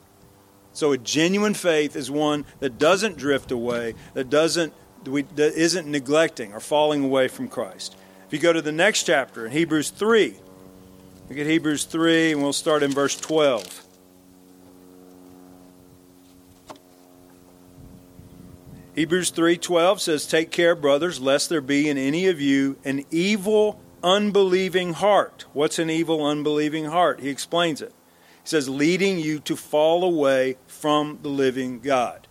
So 0.74 0.92
a 0.92 0.98
genuine 0.98 1.54
faith 1.54 1.96
is 1.96 2.10
one 2.10 2.46
that 2.60 2.78
doesn't 2.78 3.18
drift 3.18 3.52
away, 3.52 3.96
that 4.14 4.30
doesn't 4.30 4.74
that 5.04 5.54
isn't 5.56 5.88
neglecting 5.88 6.54
or 6.54 6.60
falling 6.60 7.06
away 7.06 7.30
from 7.30 7.48
Christ. 7.48 7.96
If 8.28 8.34
you 8.34 8.40
go 8.40 8.54
to 8.54 8.62
the 8.62 8.72
next 8.72 9.04
chapter 9.04 9.46
in 9.46 9.52
Hebrews 9.52 9.92
3, 9.92 10.36
look 11.30 11.40
at 11.40 11.48
Hebrews 11.48 11.86
3 11.86 12.34
and 12.34 12.44
we'll 12.44 12.54
start 12.54 12.84
in 12.84 12.92
verse 12.92 13.18
12. 13.18 13.86
Hebrews 19.00 19.30
3:12 19.30 20.02
says, 20.02 20.26
"Take 20.26 20.52
care, 20.52 20.76
brothers, 20.76 21.22
lest 21.22 21.48
there 21.48 21.62
be 21.62 21.88
in 21.88 21.98
any 21.98 22.28
of 22.28 22.42
you 22.42 22.76
an 22.84 23.06
evil, 23.10 23.80
unbelieving 24.04 24.92
heart." 24.92 25.46
What's 25.54 25.80
an 25.80 25.90
evil, 25.90 26.26
unbelieving 26.26 26.86
heart? 26.86 27.22
He 27.22 27.30
explains 27.30 27.82
it. 27.82 27.94
Says, 28.50 28.68
"Leading 28.68 29.20
you 29.20 29.38
to 29.42 29.56
fall 29.56 30.04
away 30.04 30.58
from 30.66 31.20
the 31.22 31.30
living 31.30 31.82
God." 31.82 32.28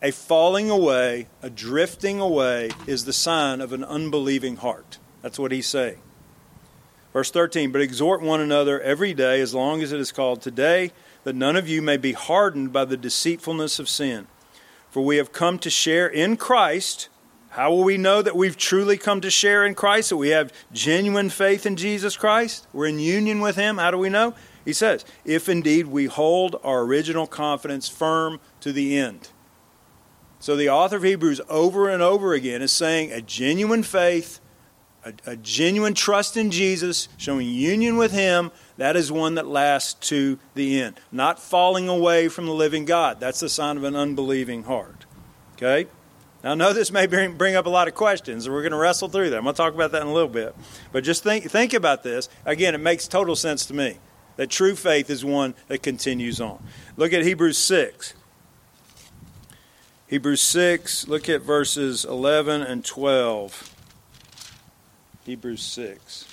A 0.00 0.10
falling 0.10 0.70
away, 0.70 1.28
a 1.42 1.50
drifting 1.50 2.18
away 2.18 2.70
is 2.86 3.04
the 3.04 3.12
sign 3.12 3.60
of 3.60 3.74
an 3.74 3.84
unbelieving 3.84 4.56
heart. 4.56 4.96
That's 5.20 5.38
what 5.38 5.52
he's 5.52 5.66
saying. 5.66 5.98
Verse 7.12 7.30
13, 7.30 7.72
but 7.72 7.82
exhort 7.82 8.22
one 8.22 8.40
another 8.40 8.80
every 8.80 9.12
day 9.12 9.42
as 9.42 9.52
long 9.52 9.82
as 9.82 9.92
it 9.92 10.00
is 10.00 10.12
called 10.12 10.40
today, 10.40 10.92
that 11.24 11.36
none 11.36 11.56
of 11.56 11.68
you 11.68 11.82
may 11.82 11.98
be 11.98 12.12
hardened 12.12 12.72
by 12.72 12.86
the 12.86 12.96
deceitfulness 12.96 13.78
of 13.78 13.90
sin. 13.90 14.28
For 14.90 15.04
we 15.04 15.18
have 15.18 15.30
come 15.30 15.58
to 15.58 15.68
share 15.68 16.06
in 16.06 16.38
Christ. 16.38 17.10
How 17.50 17.70
will 17.70 17.84
we 17.84 17.98
know 17.98 18.22
that 18.22 18.34
we've 18.34 18.56
truly 18.56 18.96
come 18.96 19.20
to 19.20 19.30
share 19.30 19.62
in 19.66 19.74
Christ? 19.74 20.08
That 20.08 20.16
we 20.16 20.30
have 20.30 20.54
genuine 20.72 21.28
faith 21.28 21.66
in 21.66 21.76
Jesus 21.76 22.16
Christ? 22.16 22.66
We're 22.72 22.86
in 22.86 22.98
union 22.98 23.40
with 23.40 23.56
Him? 23.56 23.76
How 23.76 23.90
do 23.90 23.98
we 23.98 24.08
know? 24.08 24.34
He 24.64 24.72
says, 24.72 25.04
if 25.24 25.48
indeed 25.48 25.86
we 25.86 26.06
hold 26.06 26.56
our 26.62 26.82
original 26.82 27.26
confidence 27.26 27.88
firm 27.88 28.40
to 28.60 28.72
the 28.72 28.96
end. 28.96 29.30
So 30.38 30.56
the 30.56 30.70
author 30.70 30.96
of 30.96 31.02
Hebrews 31.02 31.40
over 31.48 31.88
and 31.88 32.02
over 32.02 32.34
again 32.34 32.62
is 32.62 32.72
saying 32.72 33.12
a 33.12 33.20
genuine 33.22 33.82
faith, 33.82 34.40
a, 35.04 35.12
a, 35.26 35.36
genuine 35.36 35.94
trust 35.94 36.36
in 36.36 36.50
Jesus, 36.50 37.08
showing 37.16 37.48
union 37.48 37.96
with 37.96 38.12
Him, 38.12 38.50
that 38.76 38.96
is 38.96 39.12
one 39.12 39.36
that 39.36 39.46
lasts 39.46 39.94
to 40.08 40.38
the 40.54 40.80
end. 40.80 40.98
Not 41.12 41.38
falling 41.38 41.88
away 41.88 42.28
from 42.28 42.46
the 42.46 42.52
living 42.52 42.84
God. 42.84 43.20
That's 43.20 43.40
the 43.40 43.48
sign 43.48 43.76
of 43.76 43.84
an 43.84 43.94
unbelieving 43.94 44.64
heart. 44.64 45.06
Okay? 45.54 45.88
Now, 46.42 46.52
I 46.52 46.54
know 46.54 46.72
this 46.72 46.90
may 46.90 47.06
bring, 47.06 47.54
up 47.54 47.66
a 47.66 47.70
lot 47.70 47.86
of 47.86 47.94
questions, 47.94 48.46
and 48.46 48.54
we're 48.54 48.62
going 48.62 48.72
to 48.72 48.78
wrestle 48.78 49.08
through 49.08 49.30
them. 49.30 49.38
I'm 49.38 49.44
going 49.44 49.54
to 49.54 49.56
talk 49.56 49.74
about 49.74 49.92
that 49.92 50.02
in 50.02 50.08
a 50.08 50.12
little 50.12 50.28
bit. 50.28 50.56
But 50.90 51.04
just 51.04 51.22
think, 51.22 51.48
think 51.48 51.72
about 51.72 52.02
this. 52.02 52.28
Again, 52.44 52.74
it 52.74 52.78
makes 52.78 53.06
total 53.06 53.36
sense 53.36 53.64
to 53.66 53.74
me 53.74 53.98
that 54.36 54.50
true 54.50 54.74
faith 54.74 55.10
is 55.10 55.24
one 55.24 55.54
that 55.68 55.82
continues 55.82 56.40
on. 56.40 56.62
Look 56.96 57.12
at 57.12 57.22
Hebrews 57.22 57.58
6. 57.58 58.14
Hebrews 60.06 60.42
6, 60.42 61.08
look 61.08 61.28
at 61.30 61.40
verses 61.40 62.04
11 62.04 62.60
and 62.62 62.84
12. 62.84 63.74
Hebrews 65.24 65.62
6. 65.62 66.26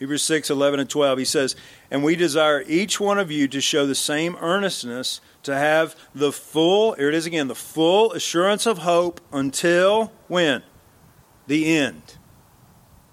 Hebrews 0.00 0.22
6, 0.24 0.50
11 0.50 0.80
and 0.80 0.90
12. 0.90 1.18
He 1.18 1.24
says, 1.24 1.54
And 1.90 2.02
we 2.02 2.16
desire 2.16 2.64
each 2.66 2.98
one 2.98 3.18
of 3.18 3.30
you 3.30 3.46
to 3.48 3.60
show 3.60 3.86
the 3.86 3.94
same 3.94 4.36
earnestness, 4.40 5.20
to 5.44 5.54
have 5.54 5.94
the 6.14 6.32
full, 6.32 6.94
here 6.94 7.08
it 7.08 7.14
is 7.14 7.26
again, 7.26 7.46
the 7.48 7.54
full 7.54 8.12
assurance 8.12 8.66
of 8.66 8.78
hope 8.78 9.20
until 9.32 10.12
when? 10.26 10.62
The 11.46 11.76
end. 11.76 12.16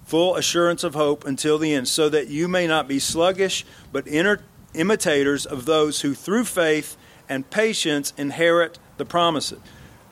Full 0.06 0.36
assurance 0.36 0.84
of 0.84 0.94
hope 0.94 1.26
until 1.26 1.58
the 1.58 1.74
end, 1.74 1.88
so 1.88 2.10
that 2.10 2.28
you 2.28 2.48
may 2.48 2.68
not 2.68 2.88
be 2.88 3.00
sluggish, 3.00 3.66
but 3.92 4.08
imitators 4.08 5.46
of 5.46 5.66
those 5.66 6.02
who 6.02 6.14
through 6.14 6.46
faith 6.46 6.98
and 7.30 7.50
patience 7.50 8.14
inherit 8.18 8.78
the 8.98 9.06
promises. 9.06 9.60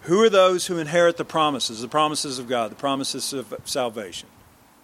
Who 0.03 0.23
are 0.23 0.29
those 0.29 0.67
who 0.67 0.77
inherit 0.77 1.17
the 1.17 1.25
promises? 1.25 1.81
The 1.81 1.89
promises 1.89 2.39
of 2.39 2.47
God, 2.47 2.71
the 2.71 2.75
promises 2.75 3.33
of 3.33 3.53
salvation, 3.65 4.29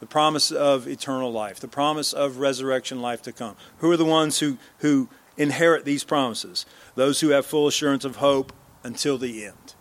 the 0.02 0.06
promise 0.06 0.52
of 0.52 0.88
eternal 0.88 1.32
life, 1.32 1.60
the 1.62 1.70
promise 1.70 2.12
of 2.12 2.38
resurrection 2.38 3.02
life 3.02 3.22
to 3.22 3.32
come. 3.32 3.56
Who 3.78 3.90
are 3.92 3.98
the 3.98 4.04
ones 4.04 4.40
who, 4.40 4.58
who 4.80 5.08
inherit 5.38 5.86
these 5.86 6.04
promises? 6.04 6.66
Those 6.96 7.22
who 7.22 7.30
have 7.30 7.46
full 7.46 7.68
assurance 7.68 8.04
of 8.04 8.18
hope 8.18 8.52
until 8.84 9.18
the 9.18 9.46
end. 9.46 9.76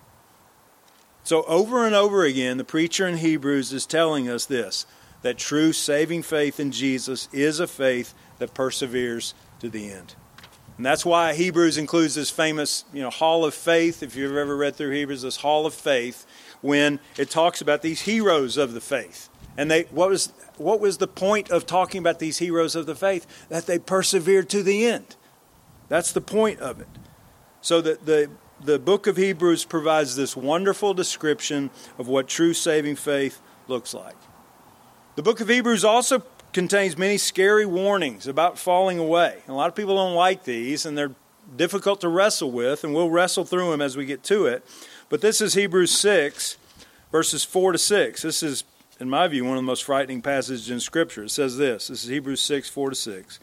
So, 1.25 1.43
over 1.45 1.87
and 1.87 1.95
over 1.95 2.25
again, 2.25 2.59
the 2.59 2.65
preacher 2.65 3.09
in 3.09 3.17
Hebrews 3.17 3.73
is 3.73 3.87
telling 3.87 4.29
us 4.29 4.45
this 4.47 4.87
that 5.23 5.39
true 5.39 5.73
saving 5.73 6.23
faith 6.23 6.61
in 6.61 6.71
Jesus 6.71 7.31
is 7.33 7.59
a 7.59 7.67
faith 7.67 8.13
that 8.39 8.53
perseveres 8.53 9.33
to 9.59 9.71
the 9.71 9.91
end. 9.91 10.15
And 10.77 10.85
that's 10.85 11.07
why 11.07 11.33
Hebrews 11.33 11.79
includes 11.79 12.15
this 12.15 12.29
famous, 12.29 12.85
you 12.93 13.01
know, 13.01 13.09
hall 13.09 13.47
of 13.47 13.55
faith. 13.55 14.03
If 14.03 14.17
you've 14.17 14.37
ever 14.37 14.55
read 14.55 14.77
through 14.77 14.91
Hebrews, 14.91 15.23
this 15.23 15.37
hall 15.37 15.65
of 15.65 15.73
faith, 15.73 16.27
when 16.61 17.01
it 17.17 17.31
talks 17.31 17.63
about 17.63 17.81
these 17.81 18.03
heroes 18.03 18.59
of 18.59 18.75
the 18.75 18.81
faith. 18.81 19.31
And 19.57 19.71
they 19.71 19.83
what 19.85 20.11
was 20.11 20.33
what 20.59 20.79
was 20.79 20.99
the 20.99 21.07
point 21.07 21.51
of 21.51 21.65
talking 21.65 22.01
about 22.01 22.19
these 22.19 22.39
heroes 22.39 22.75
of 22.75 22.85
the 22.85 22.95
faith? 22.95 23.27
That 23.49 23.67
they 23.67 23.79
persevered 23.79 24.51
to 24.51 24.63
the 24.63 24.85
end. 24.85 25.17
That's 25.89 26.13
the 26.13 26.21
point 26.21 26.61
of 26.61 26.81
it. 26.81 26.89
So 27.63 27.81
that 27.81 28.05
the 28.05 28.31
the 28.65 28.79
book 28.79 29.07
of 29.07 29.19
Hebrews 29.19 29.65
provides 29.65 30.17
this 30.17 30.35
wonderful 30.35 30.95
description 30.95 31.71
of 31.99 32.09
what 32.09 32.29
true 32.29 32.55
saving 32.55 32.97
faith 32.97 33.41
looks 33.69 33.93
like. 33.93 34.17
The 35.17 35.23
book 35.23 35.41
of 35.41 35.49
Hebrews 35.49 35.85
also 35.85 36.23
contains 36.55 36.97
many 36.97 37.19
scary 37.19 37.67
warnings 37.67 38.27
about 38.27 38.59
falling 38.59 38.99
away. 38.99 39.43
A 39.49 39.53
lot 39.53 39.69
of 39.69 39.75
people 39.75 39.97
don't 39.97 40.15
like 40.15 40.45
these, 40.45 40.87
and 40.87 40.97
they're 40.97 41.15
difficult 41.57 42.01
to 42.01 42.09
wrestle 42.09 42.51
with, 42.51 42.85
and 42.85 42.95
we'll 42.95 43.11
wrestle 43.11 43.45
through 43.45 43.71
them 43.71 43.83
as 43.83 43.97
we 43.97 44.07
get 44.07 44.23
to 44.25 44.47
it. 44.47 44.65
But 45.11 45.21
this 45.21 45.43
is 45.43 45.55
Hebrews 45.55 45.91
6, 45.91 46.57
verses 47.13 47.45
4 47.45 47.73
to 47.73 47.79
6. 47.79 48.23
This 48.23 48.43
is, 48.43 48.65
in 48.99 49.11
my 49.11 49.29
view, 49.29 49.45
one 49.45 49.59
of 49.59 49.63
the 49.63 49.67
most 49.67 49.85
frightening 49.85 50.23
passages 50.23 50.71
in 50.71 50.81
Scripture. 50.81 51.25
It 51.25 51.31
says 51.31 51.59
this 51.59 51.89
this 51.89 52.05
is 52.05 52.09
Hebrews 52.09 52.41
6, 52.41 52.71
4 52.71 52.91
to 52.91 52.97
6. 52.97 53.41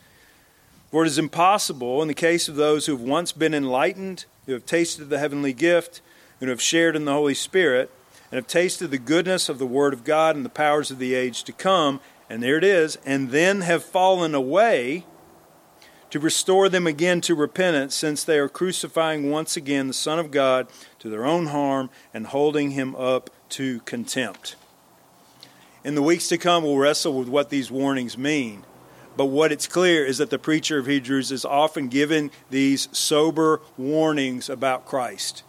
For 0.90 1.04
it 1.04 1.08
is 1.08 1.20
impossible, 1.20 2.02
in 2.02 2.08
the 2.08 2.14
case 2.14 2.50
of 2.50 2.56
those 2.56 2.86
who 2.86 2.94
have 2.94 3.02
once 3.06 3.32
been 3.32 3.54
enlightened, 3.54 4.26
who 4.52 4.56
have 4.56 4.66
tasted 4.66 5.10
the 5.10 5.20
heavenly 5.20 5.54
gift, 5.54 6.02
and 6.40 6.48
who 6.48 6.52
have 6.52 6.62
shared 6.62 6.96
in 6.96 7.06
the 7.06 7.14
Holy 7.14 7.34
Spirit, 7.34 7.90
and 8.30 8.38
have 8.38 8.48
tasted 8.48 8.92
the 8.92 8.98
goodness 8.98 9.48
of 9.48 9.60
the 9.60 9.66
Word 9.66 9.94
of 9.94 10.04
God 10.04 10.36
and 10.36 10.44
the 10.44 10.50
powers 10.50 10.92
of 10.92 11.00
the 11.00 11.14
age 11.14 11.44
to 11.46 11.54
come, 11.54 12.02
and 12.30 12.44
there 12.44 12.58
it 12.58 12.64
is, 12.64 12.98
and 13.06 13.32
then 13.32 13.62
have 13.62 13.84
fallen 13.84 14.36
away 14.36 15.06
to 16.10 16.20
restore 16.20 16.68
them 16.68 16.86
again 16.86 17.22
to 17.22 17.34
repentance, 17.34 17.96
since 17.96 18.26
they 18.26 18.38
are 18.38 18.50
crucifying 18.50 19.32
once 19.32 19.56
again 19.56 19.88
the 19.88 19.94
Son 19.94 20.20
of 20.20 20.32
God 20.32 20.68
to 21.00 21.10
their 21.10 21.26
own 21.26 21.48
harm 21.48 21.90
and 22.14 22.28
holding 22.28 22.72
him 22.72 22.94
up 22.98 23.30
to 23.50 23.80
contempt. 23.82 24.58
In 25.86 25.96
the 25.96 26.02
weeks 26.02 26.28
to 26.28 26.38
come, 26.38 26.64
we'll 26.64 26.78
wrestle 26.78 27.14
with 27.14 27.30
what 27.30 27.50
these 27.50 27.72
warnings 27.72 28.18
mean. 28.18 28.66
But 29.22 29.28
what 29.28 29.52
it's 29.52 29.68
clear 29.68 30.04
is 30.04 30.18
that 30.18 30.32
the 30.32 30.40
preacher 30.40 30.80
of 30.80 30.88
Hebrews 30.88 31.32
is 31.32 31.46
often 31.46 31.90
given 31.90 32.32
these 32.50 32.90
sober 32.92 33.62
warnings 33.78 34.50
about 34.50 34.88
Christ. 34.88 35.44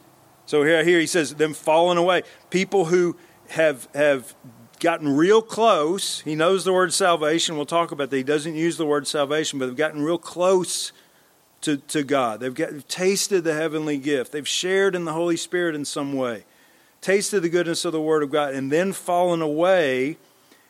So 0.45 0.63
here, 0.63 0.85
here 0.85 1.01
he 1.01 1.07
says, 1.07 1.37
them 1.37 1.55
falling 1.55 1.97
away. 1.97 2.25
People 2.51 2.85
who 2.85 3.17
have, 3.49 3.89
have 3.95 4.35
gotten 4.79 5.17
real 5.17 5.41
close. 5.41 6.21
He 6.21 6.35
knows 6.35 6.67
the 6.67 6.73
word 6.75 6.93
salvation. 6.93 7.57
We'll 7.57 7.65
talk 7.65 7.93
about 7.93 8.11
that. 8.11 8.17
He 8.19 8.23
doesn't 8.23 8.57
use 8.57 8.77
the 8.77 8.85
word 8.85 9.07
salvation, 9.07 9.59
but 9.59 9.65
they've 9.65 9.75
gotten 9.75 10.03
real 10.03 10.19
close 10.19 10.93
to, 11.63 11.79
to 11.79 12.03
God. 12.03 12.41
They've 12.41 12.53
got, 12.53 12.87
tasted 12.91 13.43
the 13.43 13.55
heavenly 13.55 13.97
gift. 13.97 14.33
They've 14.33 14.47
shared 14.47 14.95
in 14.95 15.07
the 15.07 15.15
Holy 15.15 15.39
Spirit 15.39 15.75
in 15.75 15.87
some 15.87 16.13
way, 16.13 16.45
tasted 17.01 17.41
the 17.41 17.49
goodness 17.49 17.87
of 17.87 17.93
the 17.93 18.03
Word 18.03 18.23
of 18.23 18.31
God, 18.31 18.53
and 18.53 18.71
then 18.71 18.93
fallen 18.93 19.41
away. 19.41 20.19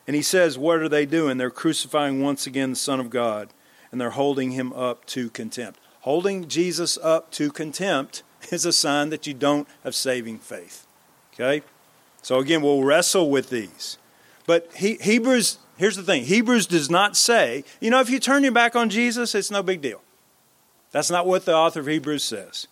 And 0.06 0.16
he 0.16 0.22
says, 0.22 0.58
What 0.58 0.80
are 0.80 0.88
they 0.88 1.06
doing? 1.06 1.38
They're 1.38 1.50
crucifying 1.50 2.22
once 2.22 2.46
again 2.46 2.70
the 2.70 2.76
Son 2.76 3.00
of 3.00 3.10
God, 3.10 3.48
and 3.90 4.00
they're 4.00 4.10
holding 4.10 4.52
him 4.52 4.72
up 4.72 5.04
to 5.06 5.30
contempt. 5.30 5.78
Holding 6.00 6.48
Jesus 6.48 6.98
up 7.02 7.30
to 7.32 7.50
contempt 7.50 8.22
is 8.50 8.64
a 8.64 8.72
sign 8.72 9.10
that 9.10 9.26
you 9.26 9.34
don't 9.34 9.68
have 9.84 9.94
saving 9.94 10.38
faith. 10.38 10.86
Okay? 11.34 11.62
So 12.22 12.38
again, 12.38 12.62
we'll 12.62 12.84
wrestle 12.84 13.30
with 13.30 13.50
these. 13.50 13.98
But 14.46 14.70
he, 14.74 14.94
Hebrews, 14.94 15.58
here's 15.76 15.96
the 15.96 16.02
thing 16.02 16.24
Hebrews 16.24 16.66
does 16.66 16.90
not 16.90 17.16
say, 17.16 17.64
you 17.80 17.90
know, 17.90 18.00
if 18.00 18.10
you 18.10 18.18
turn 18.18 18.42
your 18.42 18.52
back 18.52 18.74
on 18.74 18.90
Jesus, 18.90 19.34
it's 19.34 19.50
no 19.50 19.62
big 19.62 19.80
deal. 19.80 20.00
That's 20.90 21.10
not 21.10 21.26
what 21.26 21.44
the 21.44 21.54
author 21.54 21.80
of 21.80 21.86
Hebrews 21.86 22.24
says. 22.24 22.66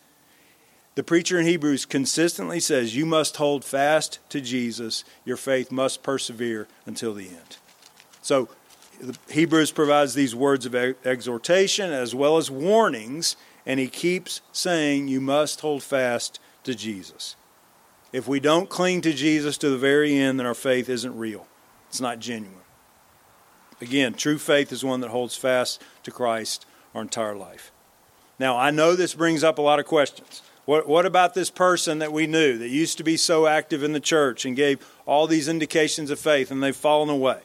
The 0.97 1.05
preacher 1.05 1.39
in 1.39 1.47
Hebrews 1.47 1.87
consistently 1.87 2.61
says 2.61 2.97
you 2.97 3.07
must 3.07 3.37
hold 3.37 3.65
fast 3.65 4.19
to 4.31 4.41
Jesus. 4.41 5.05
Your 5.25 5.37
faith 5.37 5.71
must 5.71 6.03
persevere 6.03 6.67
until 6.85 7.15
the 7.15 7.29
end. 7.29 7.57
So, 8.23 8.49
Hebrews 9.31 9.71
provides 9.71 10.15
these 10.15 10.35
words 10.35 10.67
of 10.67 10.75
exhortation 10.75 11.91
as 11.91 12.15
well 12.15 12.37
as 12.37 12.51
warnings, 12.51 13.37
and 13.65 13.81
he 13.81 13.89
keeps 13.89 14.43
saying 14.53 15.09
you 15.09 15.21
must 15.21 15.61
hold 15.61 15.83
fast 15.83 16.39
to 16.65 16.75
Jesus. 16.75 17.37
If 18.13 18.29
we 18.29 18.41
don't 18.41 18.69
cling 18.69 19.01
to 19.03 19.13
Jesus 19.13 19.57
to 19.59 19.71
the 19.71 19.79
very 19.79 20.15
end, 20.17 20.39
then 20.39 20.47
our 20.47 20.55
faith 20.55 20.89
isn't 20.89 21.17
real. 21.17 21.47
It's 21.89 22.01
not 22.01 22.19
genuine. 22.19 22.57
Again, 23.81 24.13
true 24.13 24.37
faith 24.37 24.73
is 24.73 24.85
one 24.85 25.01
that 25.01 25.11
holds 25.11 25.37
fast 25.37 25.81
to 26.03 26.11
Christ 26.11 26.67
our 26.95 27.03
entire 27.03 27.37
life. 27.37 27.73
Now, 28.39 28.59
I 28.59 28.71
know 28.71 28.95
this 28.95 29.15
brings 29.15 29.43
up 29.43 29.59
a 29.59 29.63
lot 29.63 29.79
of 29.79 29.87
questions. 29.87 30.43
What, 30.67 30.89
what 30.89 31.07
about 31.07 31.35
this 31.35 31.51
person 31.51 31.99
that 31.99 32.13
we 32.13 32.27
knew 32.27 32.59
that 32.59 32.69
used 32.69 32.99
to 32.99 33.05
be 33.05 33.17
so 33.17 33.47
active 33.47 33.83
in 33.83 33.93
the 33.93 34.01
church 34.01 34.45
and 34.45 34.55
gave 34.55 34.87
all 35.07 35.27
these 35.27 35.49
indications 35.49 36.11
of 36.11 36.19
faith 36.19 36.51
and 36.51 36.63
they've 36.63 36.77
fallen 36.77 37.09
away? 37.09 37.41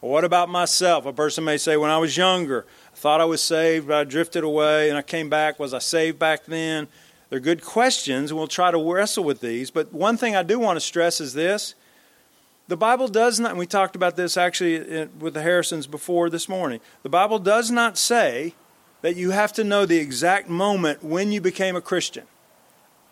Or 0.00 0.10
what 0.10 0.24
about 0.24 0.48
myself? 0.48 1.06
A 1.06 1.12
person 1.12 1.44
may 1.44 1.56
say, 1.56 1.76
when 1.76 1.90
I 1.90 1.98
was 1.98 2.16
younger, 2.16 2.66
I 2.92 2.96
thought 2.96 3.20
I 3.20 3.26
was 3.26 3.42
saved, 3.42 3.88
but 3.88 3.96
I 3.96 4.04
drifted 4.04 4.44
away 4.44 4.88
and 4.88 4.98
I 4.98 5.02
came 5.02 5.28
back. 5.28 5.58
Was 5.58 5.72
I 5.72 5.78
saved 5.78 6.18
back 6.18 6.46
then? 6.46 6.88
They're 7.30 7.40
good 7.40 7.64
questions, 7.64 8.30
and 8.30 8.38
we'll 8.38 8.46
try 8.46 8.70
to 8.70 8.92
wrestle 8.92 9.24
with 9.24 9.40
these. 9.40 9.70
But 9.70 9.92
one 9.92 10.16
thing 10.16 10.36
I 10.36 10.42
do 10.42 10.58
want 10.58 10.76
to 10.76 10.80
stress 10.80 11.20
is 11.20 11.32
this 11.32 11.74
the 12.68 12.76
Bible 12.76 13.08
does 13.08 13.38
not, 13.38 13.50
and 13.50 13.58
we 13.58 13.66
talked 13.66 13.96
about 13.96 14.16
this 14.16 14.36
actually 14.36 15.02
uh, 15.02 15.06
with 15.18 15.34
the 15.34 15.42
Harrisons 15.42 15.86
before 15.86 16.30
this 16.30 16.48
morning. 16.48 16.80
The 17.02 17.08
Bible 17.08 17.38
does 17.38 17.70
not 17.70 17.98
say 17.98 18.54
that 19.02 19.16
you 19.16 19.32
have 19.32 19.52
to 19.54 19.64
know 19.64 19.84
the 19.84 19.98
exact 19.98 20.48
moment 20.48 21.04
when 21.04 21.30
you 21.30 21.40
became 21.40 21.76
a 21.76 21.80
Christian. 21.80 22.24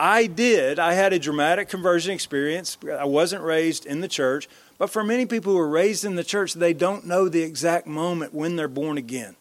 I 0.03 0.27
did. 0.27 0.81
I 0.81 0.95
had 0.95 1.12
a 1.12 1.19
dramatic 1.21 1.69
conversion 1.69 2.12
experience. 2.12 2.77
I 2.91 3.05
wasn't 3.05 3.45
raised 3.45 3.87
in 3.87 4.01
the 4.01 4.09
church. 4.09 4.49
But 4.77 4.91
for 4.91 5.05
many 5.05 5.27
people 5.27 5.53
who 5.53 5.59
are 5.61 5.69
raised 5.69 6.05
in 6.05 6.17
the 6.17 6.25
church, 6.25 6.55
they 6.55 6.73
don't 6.73 7.07
know 7.07 7.29
the 7.29 7.43
exact 7.43 7.87
moment 7.87 8.35
when 8.35 8.57
they're 8.57 8.67
born 8.67 8.99
again. 8.99 9.37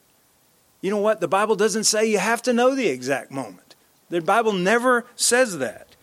You 0.79 0.91
know 0.91 0.99
what? 0.99 1.19
The 1.19 1.27
Bible 1.27 1.55
doesn't 1.55 1.85
say 1.85 2.05
you 2.05 2.19
have 2.19 2.43
to 2.43 2.53
know 2.53 2.75
the 2.75 2.89
exact 2.89 3.31
moment. 3.31 3.73
The 4.11 4.21
Bible 4.21 4.53
never 4.53 5.07
says 5.15 5.57
that. 5.57 5.95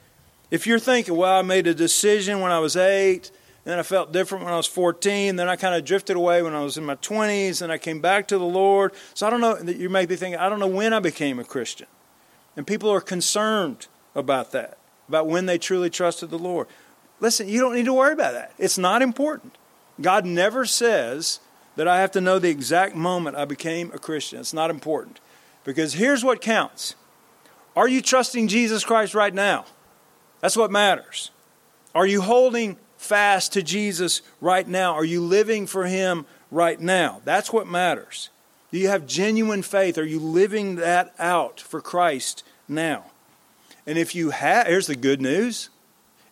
If 0.50 0.66
you're 0.66 0.80
thinking, 0.80 1.14
well, 1.14 1.38
I 1.38 1.42
made 1.42 1.68
a 1.68 1.74
decision 1.74 2.40
when 2.40 2.50
I 2.50 2.58
was 2.58 2.76
eight, 2.76 3.30
then 3.62 3.78
I 3.78 3.84
felt 3.84 4.12
different 4.12 4.44
when 4.44 4.52
I 4.52 4.56
was 4.56 4.66
14. 4.66 5.36
Then 5.36 5.48
I 5.48 5.54
kind 5.54 5.76
of 5.76 5.84
drifted 5.84 6.16
away 6.16 6.42
when 6.42 6.56
I 6.56 6.64
was 6.64 6.76
in 6.76 6.84
my 6.84 6.96
20s. 6.96 7.62
And 7.62 7.70
I 7.70 7.78
came 7.78 8.00
back 8.00 8.26
to 8.26 8.38
the 8.38 8.44
Lord. 8.44 8.92
So 9.14 9.24
I 9.24 9.30
don't 9.30 9.40
know, 9.40 9.56
you 9.70 9.88
may 9.88 10.04
be 10.04 10.16
thinking, 10.16 10.40
I 10.40 10.48
don't 10.48 10.58
know 10.58 10.66
when 10.66 10.92
I 10.92 10.98
became 10.98 11.38
a 11.38 11.44
Christian. 11.44 11.86
And 12.56 12.66
people 12.66 12.90
are 12.90 13.00
concerned 13.00 13.86
about 14.18 14.52
that, 14.52 14.78
about 15.08 15.26
when 15.26 15.46
they 15.46 15.58
truly 15.58 15.88
trusted 15.88 16.30
the 16.30 16.38
Lord. 16.38 16.66
Listen, 17.20 17.48
you 17.48 17.60
don't 17.60 17.74
need 17.74 17.86
to 17.86 17.94
worry 17.94 18.12
about 18.12 18.34
that. 18.34 18.52
It's 18.58 18.78
not 18.78 19.02
important. 19.02 19.56
God 20.00 20.24
never 20.24 20.64
says 20.64 21.40
that 21.76 21.88
I 21.88 22.00
have 22.00 22.12
to 22.12 22.20
know 22.20 22.38
the 22.38 22.50
exact 22.50 22.94
moment 22.94 23.36
I 23.36 23.44
became 23.44 23.90
a 23.92 23.98
Christian. 23.98 24.40
It's 24.40 24.52
not 24.52 24.70
important. 24.70 25.20
Because 25.64 25.94
here's 25.94 26.24
what 26.24 26.40
counts 26.40 26.94
Are 27.76 27.88
you 27.88 28.02
trusting 28.02 28.48
Jesus 28.48 28.84
Christ 28.84 29.14
right 29.14 29.34
now? 29.34 29.64
That's 30.40 30.56
what 30.56 30.70
matters. 30.70 31.30
Are 31.94 32.06
you 32.06 32.20
holding 32.20 32.76
fast 32.96 33.52
to 33.54 33.62
Jesus 33.62 34.22
right 34.40 34.66
now? 34.66 34.94
Are 34.94 35.04
you 35.04 35.20
living 35.20 35.66
for 35.66 35.86
Him 35.86 36.26
right 36.50 36.80
now? 36.80 37.20
That's 37.24 37.52
what 37.52 37.66
matters. 37.66 38.30
Do 38.70 38.78
you 38.78 38.88
have 38.88 39.06
genuine 39.06 39.62
faith? 39.62 39.98
Are 39.98 40.04
you 40.04 40.20
living 40.20 40.76
that 40.76 41.14
out 41.18 41.60
for 41.60 41.80
Christ 41.80 42.44
now? 42.68 43.06
And 43.88 43.96
if 43.96 44.14
you 44.14 44.30
have, 44.30 44.66
here's 44.66 44.86
the 44.86 44.94
good 44.94 45.22
news. 45.22 45.70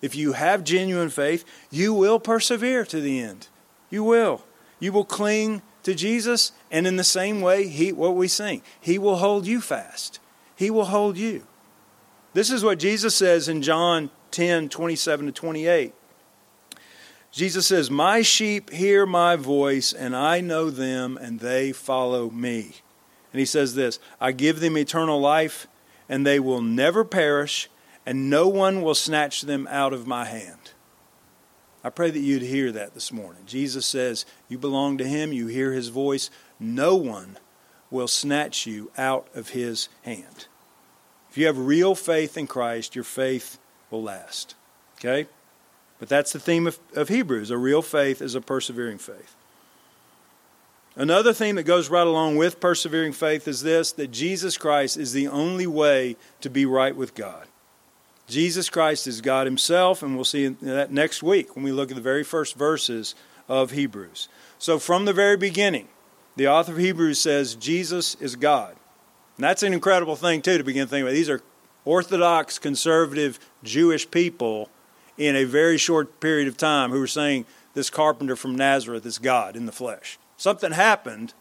If 0.03 0.15
you 0.15 0.35
have 0.35 0.63
genuine 0.63 1.09
faith, 1.09 1.43
you 1.71 1.95
will 1.95 2.21
persevere 2.21 2.85
to 2.85 3.01
the 3.01 3.19
end. 3.19 3.49
You 3.89 4.05
will. 4.05 4.45
You 4.79 4.93
will 4.93 5.07
cling 5.07 5.63
to 5.83 5.95
Jesus, 5.95 6.53
and 6.71 6.87
in 6.87 6.97
the 6.97 7.03
same 7.03 7.41
way, 7.41 7.67
he, 7.67 7.93
what 7.93 8.15
we 8.15 8.29
sing, 8.29 8.61
He 8.79 8.99
will 8.99 9.17
hold 9.17 9.47
you 9.47 9.63
fast. 9.63 10.21
He 10.55 10.69
will 10.71 10.85
hold 10.85 11.17
you. 11.17 11.47
This 12.35 12.51
is 12.51 12.63
what 12.63 12.79
Jesus 12.79 13.17
says 13.17 13.49
in 13.49 13.63
John 13.63 14.11
10 14.33 14.69
27 14.69 15.25
to 15.25 15.33
28. 15.33 15.95
Jesus 17.33 17.67
says, 17.67 17.91
My 17.91 18.21
sheep 18.21 18.69
hear 18.69 19.07
my 19.07 19.35
voice, 19.35 19.95
and 19.95 20.15
I 20.15 20.43
know 20.43 20.69
them, 20.69 21.17
and 21.17 21.41
they 21.41 21.73
follow 21.73 22.29
me. 22.29 22.73
And 23.33 23.41
he 23.41 23.47
says 23.47 23.75
this 23.75 23.99
I 24.21 24.33
give 24.33 24.61
them 24.61 24.77
eternal 24.77 25.19
life, 25.19 25.67
and 26.09 26.27
they 26.27 26.41
will 26.41 26.63
never 26.63 27.05
perish, 27.05 27.69
and 28.05 28.31
no 28.31 28.49
one 28.49 28.83
will 28.83 28.95
snatch 28.95 29.43
them 29.43 29.67
out 29.71 29.93
of 29.93 30.07
my 30.07 30.25
hand. 30.25 30.73
I 31.87 31.91
pray 31.91 32.11
that 32.11 32.19
you'd 32.19 32.43
hear 32.43 32.73
that 32.73 32.95
this 32.95 33.13
morning. 33.13 33.43
Jesus 33.47 33.87
says, 33.87 34.27
You 34.49 34.59
belong 34.59 34.99
to 34.99 35.07
him, 35.07 35.33
you 35.33 35.47
hear 35.47 35.73
his 35.73 35.89
voice. 35.89 36.31
No 36.59 36.97
one 36.97 37.39
will 37.93 38.09
snatch 38.09 38.67
you 38.67 38.91
out 38.99 39.29
of 39.37 39.51
his 39.51 39.89
hand. 40.03 40.49
If 41.31 41.39
you 41.39 41.47
have 41.47 41.59
real 41.59 41.95
faith 41.95 42.37
in 42.37 42.49
Christ, 42.49 42.97
your 42.97 43.05
faith 43.05 43.59
will 43.91 44.03
last. 44.03 44.57
Okay? 44.99 45.29
But 46.01 46.09
that's 46.09 46.33
the 46.33 46.41
theme 46.41 46.67
of, 46.67 46.81
of 46.97 47.09
Hebrews. 47.09 47.53
A 47.53 47.57
real 47.57 47.83
faith 47.83 48.21
is 48.21 48.35
a 48.35 48.41
persevering 48.41 48.99
faith. 48.99 49.36
Another 50.99 51.35
theme 51.35 51.57
that 51.57 51.65
goes 51.65 51.91
right 51.91 52.07
along 52.07 52.37
with 52.37 52.59
persevering 52.59 53.13
faith 53.13 53.47
is 53.47 53.63
this 53.63 53.93
that 53.93 54.11
Jesus 54.11 54.57
Christ 54.57 54.97
is 54.97 55.13
the 55.13 55.29
only 55.29 55.67
way 55.67 56.17
to 56.41 56.49
be 56.49 56.65
right 56.65 56.97
with 56.97 57.15
God. 57.15 57.47
Jesus 58.27 58.71
Christ 58.71 59.07
is 59.07 59.21
God 59.21 59.47
Himself, 59.47 60.03
and 60.03 60.17
we'll 60.17 60.25
see 60.25 60.49
that 60.49 60.91
next 60.91 61.23
week 61.23 61.55
when 61.55 61.65
we 61.65 61.71
look 61.71 61.91
at 61.91 61.97
the 61.97 62.03
very 62.03 62.25
first 62.25 62.57
verses 62.57 63.15
of 63.47 63.73
Hebrews. 63.73 64.29
So, 64.59 64.79
from 64.79 65.05
the 65.05 65.13
very 65.13 65.37
beginning, 65.37 65.89
the 66.35 66.49
author 66.49 66.73
of 66.73 66.79
Hebrews 66.79 67.21
says 67.21 67.55
Jesus 67.55 68.17
is 68.17 68.35
God. 68.35 68.75
And 69.37 69.45
that's 69.45 69.63
an 69.63 69.75
incredible 69.75 70.17
thing, 70.17 70.41
too, 70.41 70.57
to 70.57 70.65
begin 70.65 70.89
thinking 70.89 71.03
about. 71.03 71.13
These 71.13 71.29
are 71.29 71.43
Orthodox, 71.85 72.59
conservative 72.59 73.39
Jewish 73.63 74.11
people 74.11 74.71
in 75.19 75.37
a 75.37 75.45
very 75.45 75.79
short 75.79 76.21
period 76.21 76.49
of 76.49 76.57
time 76.57 76.91
who 76.91 77.01
are 77.01 77.07
saying 77.07 77.45
this 77.75 77.91
carpenter 77.91 78.35
from 78.35 78.57
Nazareth 78.57 79.07
is 79.07 79.19
God 79.19 79.57
in 79.57 79.67
the 79.67 79.73
flesh. 79.73 80.19
Something 80.37 80.73
happened 80.73 81.35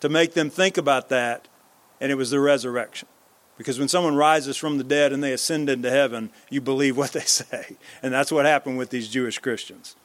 to 0.00 0.08
make 0.08 0.34
them 0.34 0.50
think 0.50 0.76
about 0.76 1.08
that, 1.08 1.48
and 2.00 2.12
it 2.12 2.16
was 2.16 2.30
the 2.30 2.40
resurrection. 2.40 3.08
Because 3.56 3.78
when 3.78 3.88
someone 3.88 4.14
rises 4.14 4.56
from 4.56 4.78
the 4.78 4.84
dead 4.84 5.12
and 5.12 5.22
they 5.22 5.32
ascend 5.32 5.68
into 5.68 5.90
heaven, 5.90 6.30
you 6.48 6.60
believe 6.60 6.96
what 6.96 7.12
they 7.12 7.20
say. 7.26 7.76
And 8.02 8.14
that's 8.14 8.30
what 8.30 8.46
happened 8.46 8.78
with 8.78 8.90
these 8.90 9.08
Jewish 9.08 9.38
Christians. 9.38 9.96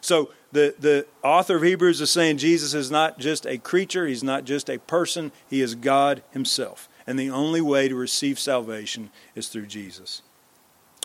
So 0.00 0.30
the, 0.50 0.74
the 0.78 1.06
author 1.22 1.56
of 1.56 1.62
Hebrews 1.62 2.00
is 2.00 2.10
saying 2.10 2.38
Jesus 2.38 2.74
is 2.74 2.90
not 2.90 3.18
just 3.18 3.46
a 3.46 3.58
creature, 3.58 4.06
he's 4.06 4.24
not 4.24 4.44
just 4.44 4.68
a 4.68 4.78
person, 4.78 5.30
he 5.48 5.60
is 5.60 5.74
God 5.74 6.22
himself. 6.32 6.88
And 7.06 7.18
the 7.18 7.30
only 7.30 7.60
way 7.60 7.88
to 7.88 7.94
receive 7.94 8.38
salvation 8.38 9.10
is 9.34 9.48
through 9.48 9.66
Jesus. 9.66 10.22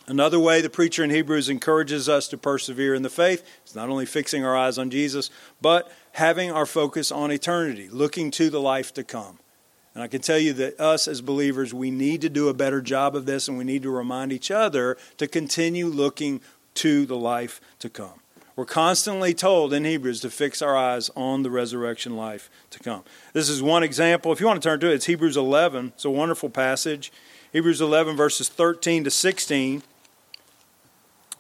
Another 0.08 0.40
way 0.40 0.62
the 0.62 0.70
preacher 0.70 1.04
in 1.04 1.10
Hebrews 1.10 1.50
encourages 1.50 2.08
us 2.08 2.28
to 2.28 2.38
persevere 2.38 2.94
in 2.94 3.02
the 3.02 3.10
faith 3.10 3.44
is 3.66 3.76
not 3.76 3.90
only 3.90 4.06
fixing 4.06 4.46
our 4.46 4.56
eyes 4.56 4.78
on 4.78 4.92
Jesus, 4.92 5.32
but 5.62 5.92
having 6.16 6.52
our 6.52 6.66
focus 6.66 7.12
on 7.12 7.32
eternity, 7.32 7.90
looking 7.90 8.32
to 8.32 8.50
the 8.50 8.62
life 8.62 8.94
to 8.94 9.04
come. 9.04 9.40
And 9.94 10.04
I 10.04 10.08
can 10.08 10.22
tell 10.22 10.40
you 10.40 10.54
that 10.54 10.80
us 10.80 11.08
as 11.08 11.22
believers, 11.22 11.74
we 11.74 11.92
need 11.92 12.22
to 12.22 12.30
do 12.30 12.50
a 12.50 12.54
better 12.54 12.82
job 12.82 13.16
of 13.16 13.26
this, 13.26 13.48
and 13.48 13.58
we 13.58 13.64
need 13.64 13.84
to 13.84 13.90
remind 13.90 14.34
each 14.34 14.52
other 14.52 14.98
to 15.18 15.28
continue 15.28 15.88
looking 15.88 16.42
to 16.76 17.06
the 17.06 17.16
life 17.16 17.62
to 17.80 17.90
come. 17.90 18.20
We're 18.56 18.66
constantly 18.66 19.34
told 19.34 19.74
in 19.74 19.84
Hebrews 19.84 20.22
to 20.22 20.30
fix 20.30 20.62
our 20.62 20.76
eyes 20.76 21.10
on 21.16 21.44
the 21.44 21.50
resurrection 21.50 22.16
life 22.16 22.50
to 22.70 22.80
come. 22.80 23.04
This 23.34 23.50
is 23.50 23.62
one 23.62 23.84
example. 23.84 24.32
If 24.32 24.40
you 24.40 24.48
want 24.48 24.62
to 24.62 24.70
turn 24.70 24.80
to 24.80 24.92
it, 24.92 24.96
it's 24.96 25.06
Hebrews 25.06 25.36
11. 25.36 25.94
It's 25.96 26.06
a 26.06 26.10
wonderful 26.10 26.50
passage. 26.50 27.12
Hebrews 27.52 27.82
11, 27.82 28.16
verses 28.16 28.50
13 28.50 29.04
to 29.04 29.12
16 29.12 29.84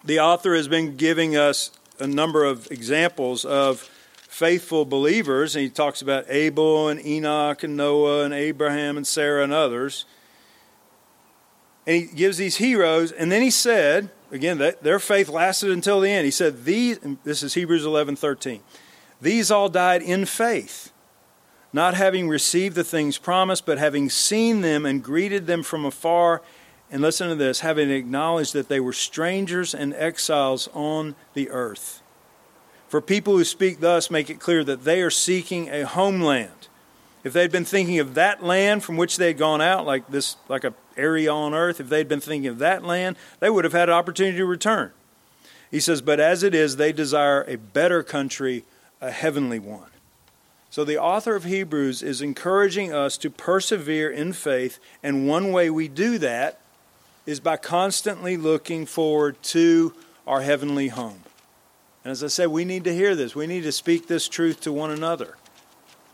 the 0.06 0.20
author 0.20 0.56
has 0.56 0.68
been 0.68 0.98
giving 0.98 1.36
us 1.36 1.72
a 2.00 2.06
number 2.06 2.46
of 2.46 2.72
examples 2.72 3.44
of 3.44 3.90
faithful 4.36 4.84
believers, 4.84 5.56
and 5.56 5.64
he 5.64 5.70
talks 5.70 6.02
about 6.02 6.26
Abel 6.28 6.90
and 6.90 7.04
Enoch 7.06 7.64
and 7.64 7.78
Noah 7.78 8.26
and 8.26 8.34
Abraham 8.34 8.98
and 8.98 9.08
Sarah 9.08 9.46
and 9.46 9.54
others. 9.54 10.04
And 11.88 11.96
he 11.96 12.02
gives 12.04 12.36
these 12.36 12.58
heroes, 12.58 13.14
and 13.14 13.32
then 13.32 13.42
he 13.42 13.50
said, 13.50 14.10
again, 14.34 14.58
their 14.82 15.00
faith 15.00 15.30
lasted 15.30 15.72
until 15.72 16.02
the 16.02 16.10
end. 16.10 16.26
He 16.26 16.32
said, 16.32 16.66
These, 16.66 17.00
this 17.24 17.44
is 17.44 17.54
Hebrews 17.54 17.86
11 17.86 18.18
13, 18.18 18.62
these 19.22 19.52
all 19.52 19.70
died 19.70 20.02
in 20.02 20.26
faith, 20.26 20.92
not 21.72 21.94
having 21.94 22.28
received 22.28 22.76
the 22.76 22.84
things 22.84 23.18
promised, 23.18 23.66
but 23.66 23.78
having 23.78 24.10
seen 24.10 24.60
them 24.60 24.86
and 24.86 25.02
greeted 25.02 25.48
them 25.48 25.64
from 25.64 25.86
afar 25.86 26.42
and 26.92 27.02
listen 27.02 27.30
to 27.30 27.36
this 27.36 27.62
having 27.62 27.90
acknowledged 27.90 28.52
that 28.52 28.68
they 28.68 28.82
were 28.82 28.92
strangers 28.92 29.74
and 29.74 29.94
exiles 29.94 30.68
on 30.74 31.16
the 31.36 31.50
earth. 31.52 32.02
For 32.96 33.02
people 33.02 33.36
who 33.36 33.44
speak 33.44 33.82
thus 33.82 34.10
make 34.10 34.30
it 34.30 34.40
clear 34.40 34.64
that 34.64 34.86
they 34.86 35.02
are 35.02 35.10
seeking 35.10 35.68
a 35.68 35.86
homeland. 35.86 36.70
If 37.26 37.34
they'd 37.34 37.52
been 37.52 37.66
thinking 37.66 38.00
of 38.00 38.14
that 38.14 38.42
land 38.42 38.86
from 38.86 38.96
which 38.96 39.18
they 39.18 39.28
had 39.28 39.38
gone 39.38 39.60
out, 39.60 39.86
like 39.86 40.08
this, 40.08 40.38
like 40.48 40.64
a 40.64 40.74
area 40.96 41.30
on 41.30 41.54
earth, 41.54 41.82
if 41.82 41.90
they'd 41.90 42.08
been 42.08 42.22
thinking 42.22 42.48
of 42.48 42.60
that 42.60 42.86
land, 42.86 43.18
they 43.42 43.50
would 43.50 43.66
have 43.66 43.74
had 43.74 43.90
an 43.90 43.96
opportunity 43.96 44.38
to 44.38 44.46
return. 44.46 44.92
He 45.70 45.82
says, 45.82 46.02
But 46.02 46.22
as 46.22 46.42
it 46.42 46.56
is, 46.56 46.78
they 46.78 46.94
desire 46.94 47.44
a 47.50 47.58
better 47.58 48.02
country, 48.02 48.64
a 49.02 49.12
heavenly 49.12 49.60
one. 49.60 49.92
So 50.70 50.86
the 50.86 50.98
author 50.98 51.36
of 51.36 51.44
Hebrews 51.44 52.02
is 52.02 52.22
encouraging 52.22 52.94
us 52.94 53.18
to 53.18 53.30
persevere 53.30 54.10
in 54.10 54.32
faith, 54.32 54.80
and 55.04 55.28
one 55.28 55.52
way 55.52 55.70
we 55.70 55.90
do 55.90 56.18
that 56.20 56.62
is 57.26 57.42
by 57.42 57.58
constantly 57.58 58.38
looking 58.38 58.86
forward 58.86 59.44
to 59.44 59.94
our 60.26 60.40
heavenly 60.40 60.88
home. 60.88 61.25
And 62.06 62.12
as 62.12 62.24
I 62.24 62.28
said, 62.28 62.50
we 62.50 62.66
need 62.66 62.84
to 62.84 62.94
hear 62.94 63.16
this. 63.16 63.36
We 63.36 63.48
need 63.48 63.64
to 63.64 63.72
speak 63.72 64.08
this 64.08 64.30
truth 64.30 64.62
to 64.62 64.72
one 64.72 64.92
another. 64.92 65.38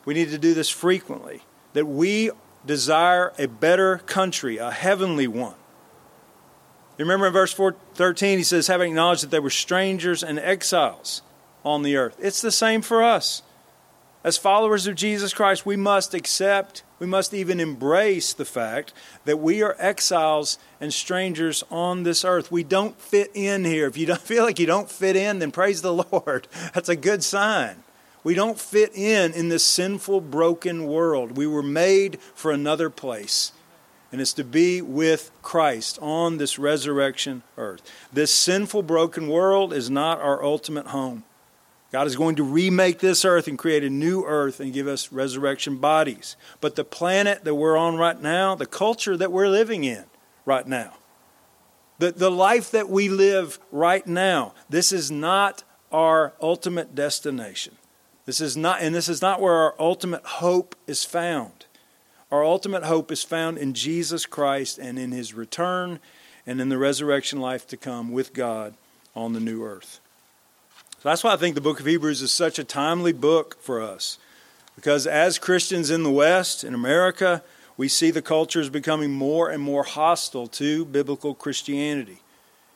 We 0.05 0.13
need 0.13 0.29
to 0.29 0.37
do 0.37 0.53
this 0.53 0.69
frequently. 0.69 1.43
That 1.73 1.85
we 1.85 2.31
desire 2.65 3.33
a 3.37 3.47
better 3.47 3.97
country, 3.97 4.57
a 4.57 4.71
heavenly 4.71 5.27
one. 5.27 5.55
You 6.97 7.03
remember 7.03 7.27
in 7.27 7.33
verse 7.33 7.51
4, 7.51 7.75
13, 7.95 8.37
he 8.37 8.43
says, 8.45 8.67
having 8.67 8.91
acknowledged 8.91 9.23
that 9.23 9.31
they 9.31 9.39
were 9.39 9.49
strangers 9.49 10.23
and 10.23 10.39
exiles 10.39 11.23
on 11.65 11.83
the 11.83 11.97
earth. 11.97 12.15
It's 12.19 12.41
the 12.41 12.51
same 12.51 12.81
for 12.81 13.03
us. 13.03 13.43
As 14.23 14.37
followers 14.37 14.85
of 14.85 14.93
Jesus 14.95 15.33
Christ, 15.33 15.65
we 15.65 15.75
must 15.75 16.13
accept, 16.13 16.83
we 16.99 17.07
must 17.07 17.33
even 17.33 17.59
embrace 17.59 18.33
the 18.33 18.45
fact 18.45 18.93
that 19.25 19.39
we 19.39 19.63
are 19.63 19.75
exiles 19.79 20.59
and 20.79 20.93
strangers 20.93 21.63
on 21.71 22.03
this 22.03 22.23
earth. 22.23 22.51
We 22.51 22.63
don't 22.63 22.99
fit 23.01 23.31
in 23.33 23.65
here. 23.65 23.87
If 23.87 23.97
you 23.97 24.05
don't 24.05 24.21
feel 24.21 24.43
like 24.43 24.59
you 24.59 24.67
don't 24.67 24.91
fit 24.91 25.15
in, 25.15 25.39
then 25.39 25.51
praise 25.51 25.81
the 25.81 26.05
Lord. 26.11 26.47
That's 26.73 26.89
a 26.89 26.95
good 26.95 27.23
sign. 27.23 27.83
We 28.23 28.35
don't 28.35 28.59
fit 28.59 28.95
in 28.95 29.33
in 29.33 29.49
this 29.49 29.63
sinful, 29.63 30.21
broken 30.21 30.85
world. 30.85 31.35
We 31.35 31.47
were 31.47 31.63
made 31.63 32.19
for 32.35 32.51
another 32.51 32.91
place, 32.91 33.51
and 34.11 34.21
it's 34.21 34.33
to 34.33 34.43
be 34.43 34.79
with 34.83 35.31
Christ 35.41 35.97
on 35.99 36.37
this 36.37 36.59
resurrection 36.59 37.41
earth. 37.57 37.81
This 38.13 38.31
sinful, 38.31 38.83
broken 38.83 39.27
world 39.27 39.73
is 39.73 39.89
not 39.89 40.21
our 40.21 40.43
ultimate 40.43 40.87
home. 40.87 41.23
God 41.91 42.07
is 42.07 42.15
going 42.15 42.37
to 42.37 42.43
remake 42.43 42.99
this 42.99 43.25
earth 43.25 43.47
and 43.47 43.57
create 43.57 43.83
a 43.83 43.89
new 43.89 44.23
earth 44.23 44.61
and 44.61 44.71
give 44.71 44.87
us 44.87 45.11
resurrection 45.11 45.77
bodies. 45.77 46.37
But 46.61 46.75
the 46.75 46.85
planet 46.85 47.43
that 47.43 47.55
we're 47.55 47.75
on 47.75 47.97
right 47.97 48.19
now, 48.19 48.55
the 48.55 48.65
culture 48.65 49.17
that 49.17 49.31
we're 49.31 49.49
living 49.49 49.83
in 49.83 50.05
right 50.45 50.65
now, 50.65 50.93
the, 51.99 52.11
the 52.13 52.31
life 52.31 52.71
that 52.71 52.89
we 52.89 53.09
live 53.09 53.59
right 53.71 54.07
now, 54.07 54.53
this 54.69 54.93
is 54.93 55.11
not 55.11 55.63
our 55.91 56.33
ultimate 56.41 56.95
destination. 56.95 57.75
This 58.25 58.39
is 58.39 58.55
not, 58.55 58.81
and 58.81 58.95
this 58.95 59.09
is 59.09 59.21
not 59.21 59.41
where 59.41 59.53
our 59.53 59.75
ultimate 59.77 60.25
hope 60.25 60.75
is 60.87 61.03
found. 61.03 61.65
Our 62.31 62.45
ultimate 62.45 62.83
hope 62.83 63.11
is 63.11 63.23
found 63.23 63.57
in 63.57 63.73
Jesus 63.73 64.25
Christ 64.25 64.77
and 64.77 64.97
in 64.97 65.11
his 65.11 65.33
return 65.33 65.99
and 66.47 66.61
in 66.61 66.69
the 66.69 66.77
resurrection 66.77 67.41
life 67.41 67.67
to 67.67 67.77
come 67.77 68.13
with 68.13 68.33
God 68.33 68.75
on 69.13 69.33
the 69.33 69.41
new 69.41 69.63
earth. 69.65 69.99
So 71.01 71.09
that's 71.09 71.23
why 71.23 71.33
I 71.33 71.37
think 71.37 71.55
the 71.55 71.61
book 71.61 71.79
of 71.79 71.87
Hebrews 71.87 72.21
is 72.21 72.31
such 72.31 72.59
a 72.59 72.63
timely 72.63 73.11
book 73.11 73.57
for 73.59 73.81
us. 73.81 74.19
Because 74.75 75.07
as 75.07 75.39
Christians 75.39 75.89
in 75.89 76.03
the 76.03 76.11
West, 76.11 76.63
in 76.63 76.75
America, 76.75 77.41
we 77.75 77.87
see 77.87 78.11
the 78.11 78.21
culture 78.21 78.61
is 78.61 78.69
becoming 78.69 79.11
more 79.11 79.49
and 79.49 79.63
more 79.63 79.81
hostile 79.81 80.45
to 80.45 80.85
biblical 80.85 81.33
Christianity. 81.33 82.21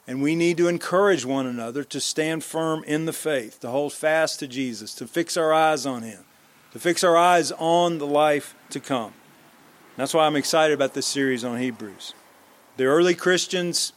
And 0.08 0.24
we 0.24 0.36
need 0.36 0.58
to 0.58 0.68
encourage 0.68 1.24
one 1.24 1.46
another 1.46 1.84
to 1.84 2.02
stand 2.02 2.44
firm 2.44 2.84
in 2.86 3.06
the 3.06 3.14
faith, 3.14 3.60
to 3.60 3.70
hold 3.70 3.94
fast 3.94 4.40
to 4.40 4.48
Jesus, 4.48 4.96
to 4.96 5.06
fix 5.06 5.38
our 5.38 5.54
eyes 5.54 5.86
on 5.86 6.02
Him, 6.02 6.26
to 6.74 6.80
fix 6.80 7.04
our 7.04 7.16
eyes 7.16 7.52
on 7.52 8.00
the 8.00 8.08
life 8.08 8.56
to 8.72 8.80
come. 8.80 9.14
That's 9.98 10.16
why 10.16 10.26
I'm 10.26 10.36
excited 10.36 10.74
about 10.74 10.96
this 10.96 11.06
series 11.06 11.44
on 11.44 11.60
Hebrews. 11.60 12.16
The 12.78 12.86
early 12.86 13.14
Christians, 13.14 13.94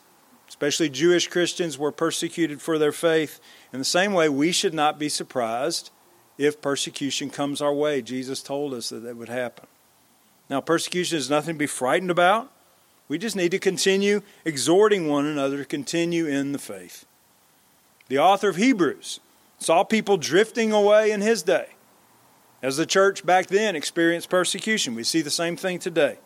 especially 0.48 0.88
Jewish 0.88 1.28
Christians, 1.28 1.78
were 1.78 1.92
persecuted 1.92 2.60
for 2.60 2.78
their 2.78 2.92
faith. 2.92 3.40
In 3.72 3.78
the 3.78 3.84
same 3.84 4.12
way, 4.12 4.28
we 4.28 4.52
should 4.52 4.74
not 4.74 4.98
be 4.98 5.08
surprised 5.08 5.90
if 6.38 6.60
persecution 6.62 7.30
comes 7.30 7.60
our 7.60 7.74
way. 7.74 8.00
Jesus 8.00 8.42
told 8.42 8.72
us 8.72 8.88
that 8.88 9.00
that 9.00 9.16
would 9.16 9.28
happen. 9.28 9.66
Now, 10.48 10.60
persecution 10.60 11.18
is 11.18 11.28
nothing 11.28 11.56
to 11.56 11.58
be 11.58 11.66
frightened 11.66 12.10
about. 12.10 12.50
We 13.08 13.18
just 13.18 13.36
need 13.36 13.50
to 13.50 13.58
continue 13.58 14.22
exhorting 14.44 15.08
one 15.08 15.26
another 15.26 15.58
to 15.58 15.64
continue 15.64 16.26
in 16.26 16.52
the 16.52 16.58
faith. 16.58 17.06
The 18.08 18.18
author 18.18 18.48
of 18.48 18.56
Hebrews 18.56 19.20
saw 19.58 19.82
people 19.82 20.16
drifting 20.16 20.72
away 20.72 21.10
in 21.10 21.20
his 21.20 21.42
day. 21.42 21.68
As 22.62 22.76
the 22.76 22.86
church 22.86 23.24
back 23.24 23.46
then 23.46 23.76
experienced 23.76 24.30
persecution, 24.30 24.94
we 24.94 25.04
see 25.04 25.20
the 25.20 25.30
same 25.30 25.56
thing 25.56 25.78
today. 25.78 26.18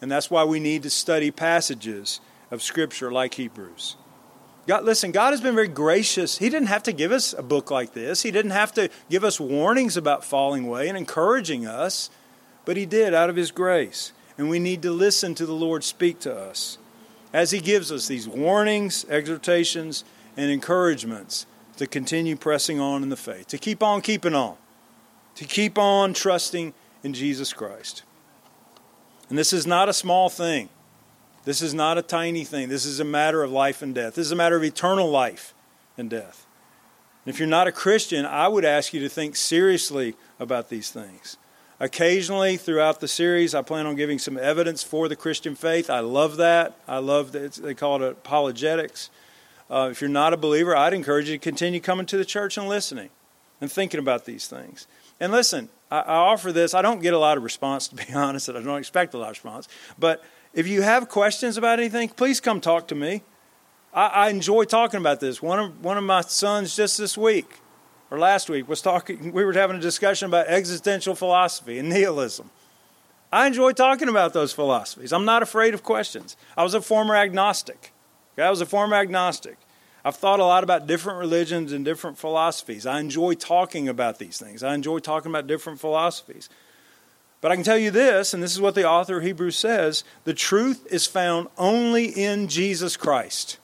And 0.00 0.10
that's 0.10 0.30
why 0.30 0.44
we 0.44 0.60
need 0.60 0.82
to 0.82 0.90
study 0.90 1.30
passages 1.30 2.20
of 2.50 2.62
Scripture 2.62 3.10
like 3.10 3.34
Hebrews. 3.34 3.96
God, 4.66 4.84
listen, 4.84 5.12
God 5.12 5.30
has 5.30 5.40
been 5.40 5.54
very 5.54 5.68
gracious. 5.68 6.38
He 6.38 6.48
didn't 6.48 6.68
have 6.68 6.82
to 6.84 6.92
give 6.92 7.12
us 7.12 7.32
a 7.32 7.42
book 7.42 7.70
like 7.70 7.92
this. 7.92 8.22
He 8.22 8.32
didn't 8.32 8.50
have 8.50 8.72
to 8.74 8.90
give 9.08 9.22
us 9.22 9.38
warnings 9.38 9.96
about 9.96 10.24
falling 10.24 10.66
away 10.66 10.88
and 10.88 10.98
encouraging 10.98 11.66
us, 11.66 12.10
but 12.64 12.76
He 12.76 12.84
did 12.84 13.14
out 13.14 13.30
of 13.30 13.36
His 13.36 13.52
grace. 13.52 14.12
And 14.36 14.50
we 14.50 14.58
need 14.58 14.82
to 14.82 14.90
listen 14.90 15.34
to 15.36 15.46
the 15.46 15.54
Lord 15.54 15.84
speak 15.84 16.18
to 16.20 16.36
us 16.36 16.78
as 17.32 17.52
He 17.52 17.60
gives 17.60 17.92
us 17.92 18.08
these 18.08 18.28
warnings, 18.28 19.06
exhortations, 19.08 20.04
and 20.36 20.50
encouragements 20.50 21.46
to 21.76 21.86
continue 21.86 22.36
pressing 22.36 22.80
on 22.80 23.02
in 23.02 23.08
the 23.08 23.16
faith, 23.16 23.46
to 23.48 23.58
keep 23.58 23.82
on 23.82 24.00
keeping 24.00 24.34
on, 24.34 24.56
to 25.36 25.44
keep 25.44 25.78
on 25.78 26.12
trusting 26.12 26.74
in 27.04 27.12
Jesus 27.12 27.52
Christ. 27.52 28.02
And 29.28 29.38
this 29.38 29.52
is 29.52 29.66
not 29.66 29.88
a 29.88 29.92
small 29.92 30.28
thing. 30.28 30.70
This 31.46 31.62
is 31.62 31.72
not 31.72 31.96
a 31.96 32.02
tiny 32.02 32.42
thing. 32.42 32.68
This 32.68 32.84
is 32.84 32.98
a 32.98 33.04
matter 33.04 33.44
of 33.44 33.52
life 33.52 33.80
and 33.80 33.94
death. 33.94 34.16
This 34.16 34.26
is 34.26 34.32
a 34.32 34.36
matter 34.36 34.56
of 34.56 34.64
eternal 34.64 35.08
life 35.08 35.54
and 35.96 36.10
death. 36.10 36.44
And 37.24 37.32
if 37.32 37.38
you're 37.38 37.48
not 37.48 37.68
a 37.68 37.72
Christian, 37.72 38.26
I 38.26 38.48
would 38.48 38.64
ask 38.64 38.92
you 38.92 38.98
to 39.00 39.08
think 39.08 39.36
seriously 39.36 40.16
about 40.40 40.70
these 40.70 40.90
things. 40.90 41.38
Occasionally, 41.78 42.56
throughout 42.56 42.98
the 42.98 43.06
series, 43.06 43.54
I 43.54 43.62
plan 43.62 43.86
on 43.86 43.94
giving 43.94 44.18
some 44.18 44.36
evidence 44.36 44.82
for 44.82 45.08
the 45.08 45.14
Christian 45.14 45.54
faith. 45.54 45.88
I 45.88 46.00
love 46.00 46.36
that. 46.38 46.80
I 46.88 46.98
love 46.98 47.30
that 47.30 47.52
they 47.52 47.74
call 47.74 48.02
it 48.02 48.10
apologetics. 48.10 49.10
Uh, 49.70 49.88
if 49.92 50.00
you're 50.00 50.10
not 50.10 50.32
a 50.32 50.36
believer, 50.36 50.74
I'd 50.74 50.94
encourage 50.94 51.28
you 51.28 51.36
to 51.36 51.42
continue 51.42 51.78
coming 51.78 52.06
to 52.06 52.16
the 52.16 52.24
church 52.24 52.58
and 52.58 52.68
listening 52.68 53.10
and 53.60 53.70
thinking 53.70 54.00
about 54.00 54.24
these 54.24 54.48
things. 54.48 54.88
And 55.20 55.30
listen, 55.30 55.68
I, 55.92 56.00
I 56.00 56.16
offer 56.16 56.50
this. 56.50 56.74
I 56.74 56.82
don't 56.82 57.02
get 57.02 57.14
a 57.14 57.18
lot 57.18 57.36
of 57.36 57.44
response, 57.44 57.86
to 57.90 57.94
be 57.94 58.12
honest, 58.12 58.48
and 58.48 58.58
I 58.58 58.62
don't 58.62 58.78
expect 58.78 59.14
a 59.14 59.18
lot 59.18 59.26
of 59.26 59.36
response. 59.36 59.68
But 59.96 60.24
if 60.56 60.66
you 60.66 60.80
have 60.80 61.10
questions 61.10 61.58
about 61.58 61.78
anything, 61.78 62.08
please 62.08 62.40
come 62.40 62.62
talk 62.62 62.88
to 62.88 62.94
me. 62.94 63.22
I, 63.92 64.06
I 64.06 64.28
enjoy 64.30 64.64
talking 64.64 64.98
about 64.98 65.20
this. 65.20 65.42
One 65.42 65.60
of, 65.60 65.84
one 65.84 65.98
of 65.98 66.04
my 66.04 66.22
sons 66.22 66.74
just 66.74 66.96
this 66.96 67.16
week 67.16 67.60
or 68.10 68.18
last 68.18 68.48
week 68.48 68.66
was 68.66 68.80
talking 68.80 69.32
we 69.32 69.44
were 69.44 69.52
having 69.52 69.76
a 69.76 69.80
discussion 69.80 70.26
about 70.26 70.46
existential 70.46 71.14
philosophy 71.14 71.78
and 71.78 71.90
nihilism. 71.90 72.50
I 73.30 73.46
enjoy 73.46 73.72
talking 73.72 74.08
about 74.08 74.32
those 74.32 74.54
philosophies. 74.54 75.12
I'm 75.12 75.26
not 75.26 75.42
afraid 75.42 75.74
of 75.74 75.82
questions. 75.82 76.38
I 76.56 76.62
was 76.62 76.72
a 76.72 76.80
former 76.80 77.14
agnostic. 77.14 77.92
Okay? 78.32 78.46
I 78.46 78.50
was 78.50 78.62
a 78.62 78.66
former 78.66 78.96
agnostic. 78.96 79.58
I've 80.06 80.16
thought 80.16 80.40
a 80.40 80.44
lot 80.44 80.64
about 80.64 80.86
different 80.86 81.18
religions 81.18 81.72
and 81.72 81.84
different 81.84 82.16
philosophies. 82.16 82.86
I 82.86 83.00
enjoy 83.00 83.34
talking 83.34 83.88
about 83.88 84.18
these 84.18 84.38
things. 84.38 84.62
I 84.62 84.72
enjoy 84.72 85.00
talking 85.00 85.30
about 85.30 85.48
different 85.48 85.80
philosophies. 85.80 86.48
But 87.40 87.52
I 87.52 87.54
can 87.54 87.64
tell 87.64 87.78
you 87.78 87.90
this, 87.90 88.34
and 88.34 88.42
this 88.42 88.52
is 88.52 88.60
what 88.60 88.74
the 88.74 88.88
author 88.88 89.18
of 89.18 89.24
Hebrews 89.24 89.56
says 89.56 90.04
the 90.24 90.34
truth 90.34 90.86
is 90.90 91.06
found 91.06 91.48
only 91.58 92.06
in 92.06 92.48
Jesus 92.48 92.96
Christ. 92.96 93.58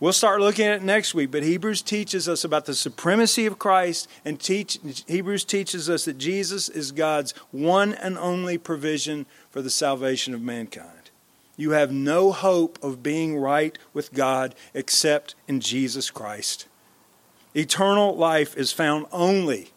We'll 0.00 0.12
start 0.12 0.40
looking 0.40 0.66
at 0.66 0.78
it 0.78 0.82
next 0.82 1.14
week, 1.14 1.30
but 1.30 1.44
Hebrews 1.44 1.80
teaches 1.80 2.28
us 2.28 2.42
about 2.42 2.66
the 2.66 2.74
supremacy 2.74 3.46
of 3.46 3.60
Christ, 3.60 4.08
and 4.24 4.40
teach, 4.40 4.80
Hebrews 5.06 5.44
teaches 5.44 5.88
us 5.88 6.06
that 6.06 6.18
Jesus 6.18 6.68
is 6.68 6.90
God's 6.90 7.30
one 7.52 7.92
and 7.92 8.18
only 8.18 8.58
provision 8.58 9.26
for 9.50 9.62
the 9.62 9.70
salvation 9.70 10.34
of 10.34 10.42
mankind. 10.42 11.10
You 11.56 11.70
have 11.70 11.92
no 11.92 12.32
hope 12.32 12.80
of 12.82 13.02
being 13.02 13.36
right 13.36 13.78
with 13.94 14.12
God 14.12 14.56
except 14.74 15.36
in 15.46 15.60
Jesus 15.60 16.10
Christ. 16.10 16.66
Eternal 17.54 18.16
life 18.16 18.56
is 18.56 18.72
found 18.72 19.06
only 19.12 19.71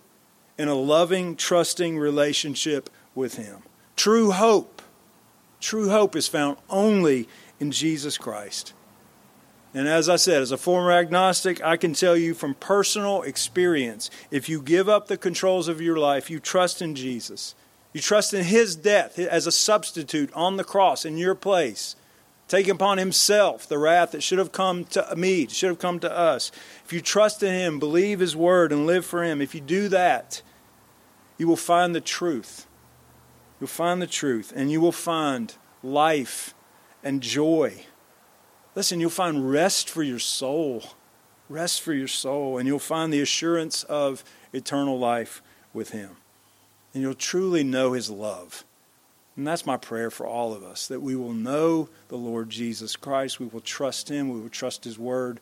in 0.57 0.67
a 0.67 0.75
loving, 0.75 1.35
trusting 1.35 1.97
relationship 1.97 2.89
with 3.13 3.35
Him. 3.35 3.63
True 3.95 4.31
hope, 4.31 4.81
true 5.59 5.89
hope 5.89 6.15
is 6.15 6.27
found 6.27 6.57
only 6.69 7.27
in 7.59 7.71
Jesus 7.71 8.17
Christ. 8.17 8.73
And 9.73 9.89
as 9.89 10.07
I 10.07 10.15
said, 10.15 10.41
as 10.41 10.53
a 10.53 10.57
former 10.57 10.91
agnostic, 10.91 11.61
I 11.61 11.75
can 11.75 11.93
tell 11.93 12.15
you 12.15 12.33
from 12.33 12.53
personal 12.55 13.23
experience 13.23 14.09
if 14.31 14.47
you 14.47 14.61
give 14.61 14.87
up 14.87 15.07
the 15.07 15.17
controls 15.17 15.67
of 15.67 15.81
your 15.81 15.97
life, 15.97 16.29
you 16.29 16.39
trust 16.39 16.81
in 16.81 16.95
Jesus, 16.95 17.55
you 17.91 17.99
trust 17.99 18.33
in 18.33 18.45
His 18.45 18.75
death 18.75 19.19
as 19.19 19.45
a 19.45 19.51
substitute 19.51 20.31
on 20.33 20.55
the 20.55 20.63
cross 20.63 21.03
in 21.03 21.17
your 21.17 21.35
place, 21.35 21.97
taking 22.47 22.71
upon 22.71 22.97
Himself 22.97 23.67
the 23.67 23.77
wrath 23.77 24.12
that 24.12 24.23
should 24.23 24.39
have 24.39 24.51
come 24.51 24.86
to 24.86 25.15
me, 25.15 25.47
should 25.47 25.69
have 25.69 25.79
come 25.79 25.99
to 25.99 26.12
us. 26.12 26.51
If 26.84 26.93
you 26.93 27.01
trust 27.01 27.41
in 27.43 27.53
Him, 27.53 27.79
believe 27.79 28.19
His 28.19 28.36
word, 28.36 28.71
and 28.71 28.86
live 28.86 29.05
for 29.05 29.23
Him, 29.23 29.41
if 29.41 29.55
you 29.55 29.62
do 29.62 29.88
that, 29.89 30.41
you 31.38 31.47
will 31.47 31.55
find 31.55 31.95
the 31.95 32.01
truth. 32.01 32.67
You'll 33.60 33.67
find 33.67 34.01
the 34.01 34.08
truth, 34.08 34.53
and 34.55 34.71
you 34.71 34.81
will 34.81 34.91
find 34.91 35.55
life 35.81 36.53
and 37.03 37.21
joy. 37.21 37.86
Listen, 38.75 38.99
you'll 38.99 39.10
find 39.10 39.49
rest 39.49 39.89
for 39.89 40.03
your 40.03 40.19
soul. 40.19 40.84
Rest 41.47 41.81
for 41.81 41.93
your 41.93 42.08
soul, 42.08 42.58
and 42.58 42.67
you'll 42.67 42.79
find 42.79 43.13
the 43.13 43.21
assurance 43.21 43.84
of 43.84 44.23
eternal 44.51 44.97
life 44.97 45.41
with 45.73 45.91
Him. 45.91 46.17
And 46.93 47.03
you'll 47.03 47.13
truly 47.13 47.63
know 47.63 47.93
His 47.93 48.10
love. 48.10 48.65
And 49.38 49.45
that's 49.45 49.65
my 49.65 49.78
prayer 49.78 50.10
for 50.10 50.26
all 50.26 50.54
of 50.54 50.63
us 50.63 50.88
that 50.88 51.02
we 51.02 51.15
will 51.15 51.34
know 51.34 51.89
the 52.08 52.15
Lord 52.15 52.50
Jesus 52.50 52.95
Christ. 52.95 53.39
We 53.39 53.48
will 53.48 53.62
trust 53.62 54.10
Him. 54.10 54.30
We 54.30 54.39
will 54.39 54.50
trust 54.50 54.86
His 54.86 54.98
Word. 54.98 55.39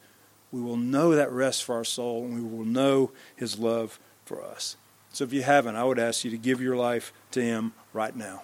We 0.52 0.62
will 0.62 0.78
know 0.78 1.16
that 1.16 1.32
rest 1.32 1.64
for 1.64 1.76
our 1.76 1.84
soul, 1.84 2.26
and 2.26 2.36
we 2.36 2.42
will 2.42 2.66
know 2.66 3.12
His 3.36 3.58
love 3.58 4.00
for 4.26 4.44
us. 4.44 4.78
So 5.12 5.24
if 5.24 5.34
you 5.34 5.44
haven't, 5.44 5.76
I 5.76 5.84
would 5.84 6.00
ask 6.00 6.24
you 6.24 6.32
to 6.32 6.38
give 6.38 6.62
your 6.62 6.76
life 6.76 7.14
to 7.32 7.42
Him 7.42 7.74
right 7.92 8.16
now. 8.16 8.44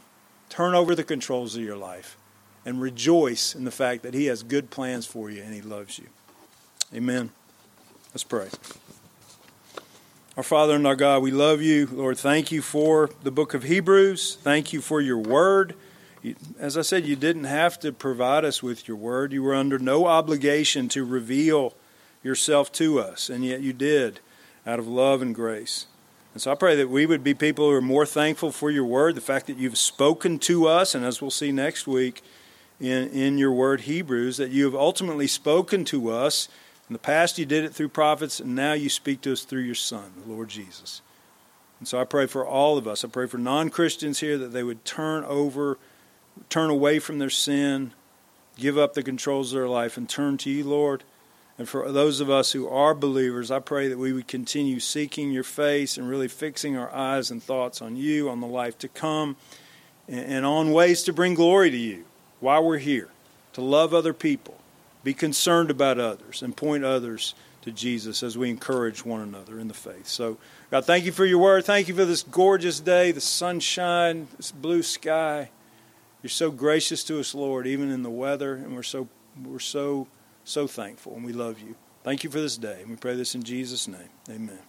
Turn 0.50 0.76
over 0.76 0.96
the 0.96 1.04
controls 1.04 1.56
of 1.56 1.64
your 1.64 1.78
life 1.78 2.18
and 2.66 2.82
rejoice 2.82 3.56
in 3.56 3.64
the 3.64 3.72
fact 3.72 4.04
that 4.04 4.14
He 4.14 4.26
has 4.26 4.44
good 4.44 4.70
plans 4.70 5.06
for 5.06 5.30
you 5.30 5.42
and 5.42 5.54
He 5.54 5.62
loves 5.62 5.98
you. 5.98 6.08
Amen. 6.94 7.32
Let's 8.14 8.24
pray. 8.24 8.50
Our 10.40 10.44
Father 10.44 10.76
and 10.76 10.88
our 10.88 10.96
God, 10.96 11.22
we 11.22 11.32
love 11.32 11.62
you. 11.62 11.86
Lord, 11.92 12.18
thank 12.18 12.50
you 12.50 12.62
for 12.62 13.10
the 13.24 13.30
book 13.30 13.54
of 13.54 13.64
Hebrews. 13.64 14.38
Thank 14.42 14.72
you 14.72 14.80
for 14.80 15.02
your 15.02 15.18
word. 15.18 15.76
As 16.58 16.78
I 16.78 16.82
said, 16.82 17.06
you 17.06 17.18
didn't 17.18 17.44
have 17.44 17.78
to 17.82 17.92
provide 17.92 18.46
us 18.46 18.64
with 18.64 18.88
your 18.88 18.96
word. 18.96 19.34
You 19.34 19.44
were 19.44 19.54
under 19.54 19.78
no 19.78 20.06
obligation 20.06 20.88
to 20.90 21.04
reveal 21.04 21.74
yourself 22.24 22.72
to 22.72 23.02
us, 23.02 23.30
and 23.30 23.44
yet 23.44 23.60
you 23.60 23.74
did 23.74 24.22
out 24.66 24.80
of 24.80 24.88
love 24.88 25.22
and 25.22 25.36
grace. 25.36 25.88
And 26.34 26.42
so 26.42 26.54
I 26.54 26.56
pray 26.56 26.78
that 26.78 26.90
we 26.90 27.06
would 27.06 27.22
be 27.22 27.34
people 27.34 27.70
who 27.70 27.76
are 27.76 27.82
more 27.82 28.06
thankful 28.06 28.54
for 28.54 28.72
your 28.72 28.86
word, 28.86 29.16
the 29.16 29.20
fact 29.20 29.46
that 29.48 29.58
you've 29.58 29.78
spoken 29.78 30.40
to 30.40 30.68
us, 30.68 30.96
and 30.96 31.04
as 31.04 31.22
we'll 31.22 31.32
see 31.32 31.52
next 31.52 31.86
week 31.86 32.24
in, 32.80 33.10
in 33.10 33.38
your 33.38 33.52
word, 33.52 33.82
Hebrews, 33.82 34.38
that 34.38 34.52
you 34.52 34.64
have 34.64 34.76
ultimately 34.76 35.28
spoken 35.28 35.84
to 35.84 36.10
us. 36.12 36.48
In 36.90 36.94
the 36.94 37.00
past, 37.00 37.38
you 37.38 37.46
did 37.46 37.64
it 37.64 37.74
through 37.74 37.90
prophets, 37.90 38.40
and 38.40 38.56
now 38.56 38.74
you 38.74 38.90
speak 38.90 39.22
to 39.22 39.32
us 39.32 39.44
through 39.44 39.62
your 39.62 39.76
Son, 39.76 40.12
the 40.26 40.34
Lord 40.34 40.50
Jesus. 40.50 41.02
And 41.78 41.88
so 41.88 42.00
I 42.00 42.04
pray 42.04 42.26
for 42.26 42.46
all 42.46 42.78
of 42.78 42.88
us. 42.88 43.06
I 43.06 43.08
pray 43.08 43.28
for 43.28 43.38
non 43.38 43.70
Christians 43.70 44.20
here 44.20 44.38
that 44.40 44.54
they 44.54 44.64
would 44.64 44.84
turn 44.86 45.24
over, 45.24 45.78
turn 46.50 46.70
away 46.70 46.98
from 46.98 47.20
their 47.20 47.30
sin, 47.30 47.94
give 48.58 48.78
up 48.78 48.94
the 48.94 49.04
controls 49.04 49.54
of 49.54 49.60
their 49.60 49.70
life, 49.70 49.98
and 49.98 50.10
turn 50.10 50.38
to 50.40 50.50
you, 50.50 50.64
Lord 50.64 51.04
And 51.58 51.68
for 51.68 51.92
those 51.92 52.22
of 52.22 52.30
us 52.30 52.54
who 52.54 52.68
are 52.68 52.96
believers, 52.96 53.52
I 53.52 53.60
pray 53.60 53.88
that 53.88 53.98
we 53.98 54.14
would 54.14 54.28
continue 54.28 54.80
seeking 54.80 55.32
your 55.32 55.44
face 55.44 55.98
and 55.98 56.10
really 56.10 56.28
fixing 56.28 56.76
our 56.76 56.92
eyes 56.94 57.32
and 57.32 57.42
thoughts 57.42 57.82
on 57.82 57.96
you, 57.96 58.30
on 58.30 58.42
the 58.42 58.48
life 58.48 58.78
to 58.80 58.88
come, 58.88 59.36
and 60.08 60.46
on 60.46 60.72
ways 60.72 61.04
to 61.04 61.14
bring 61.14 61.36
glory 61.36 61.70
to 61.70 61.78
you 61.78 62.06
while 62.40 62.64
we're 62.64 62.78
here, 62.78 63.10
to 63.54 63.62
love 63.62 63.94
other 63.94 64.14
people, 64.14 64.58
be 65.04 65.14
concerned 65.14 65.72
about 65.72 66.00
others, 66.00 66.42
and 66.42 66.56
point 66.56 66.84
others 66.84 67.36
to 67.62 67.72
Jesus 67.72 68.24
as 68.24 68.38
we 68.38 68.50
encourage 68.50 69.06
one 69.06 69.22
another 69.22 69.60
in 69.60 69.68
the 69.68 69.74
faith. 69.74 70.08
So, 70.08 70.38
God, 70.72 70.86
thank 70.86 71.06
you 71.06 71.12
for 71.12 71.26
your 71.26 71.40
word. 71.40 71.66
Thank 71.66 71.88
you 71.88 71.96
for 71.96 72.06
this 72.06 72.24
gorgeous 72.24 72.80
day, 72.80 73.12
the 73.12 73.22
sunshine, 73.22 74.28
this 74.38 74.52
blue 74.52 74.84
sky. 74.84 75.50
You're 76.22 76.30
so 76.30 76.52
gracious 76.52 77.04
to 77.06 77.20
us, 77.20 77.34
Lord, 77.34 77.68
even 77.68 77.92
in 77.92 78.04
the 78.04 78.10
weather, 78.10 78.56
and 78.56 78.76
we're 78.76 78.84
so 78.84 79.08
we're 79.44 79.60
so 79.60 80.08
so 80.44 80.68
thankful 80.68 81.16
and 81.16 81.24
we 81.24 81.34
love 81.34 81.60
you. 81.60 81.76
Thank 82.04 82.24
you 82.24 82.30
for 82.30 82.40
this 82.40 82.58
day. 82.58 82.80
And 82.82 82.90
we 82.90 82.96
pray 82.96 83.16
this 83.16 83.36
in 83.36 83.44
Jesus' 83.44 83.88
name. 83.88 84.10
Amen. 84.30 84.69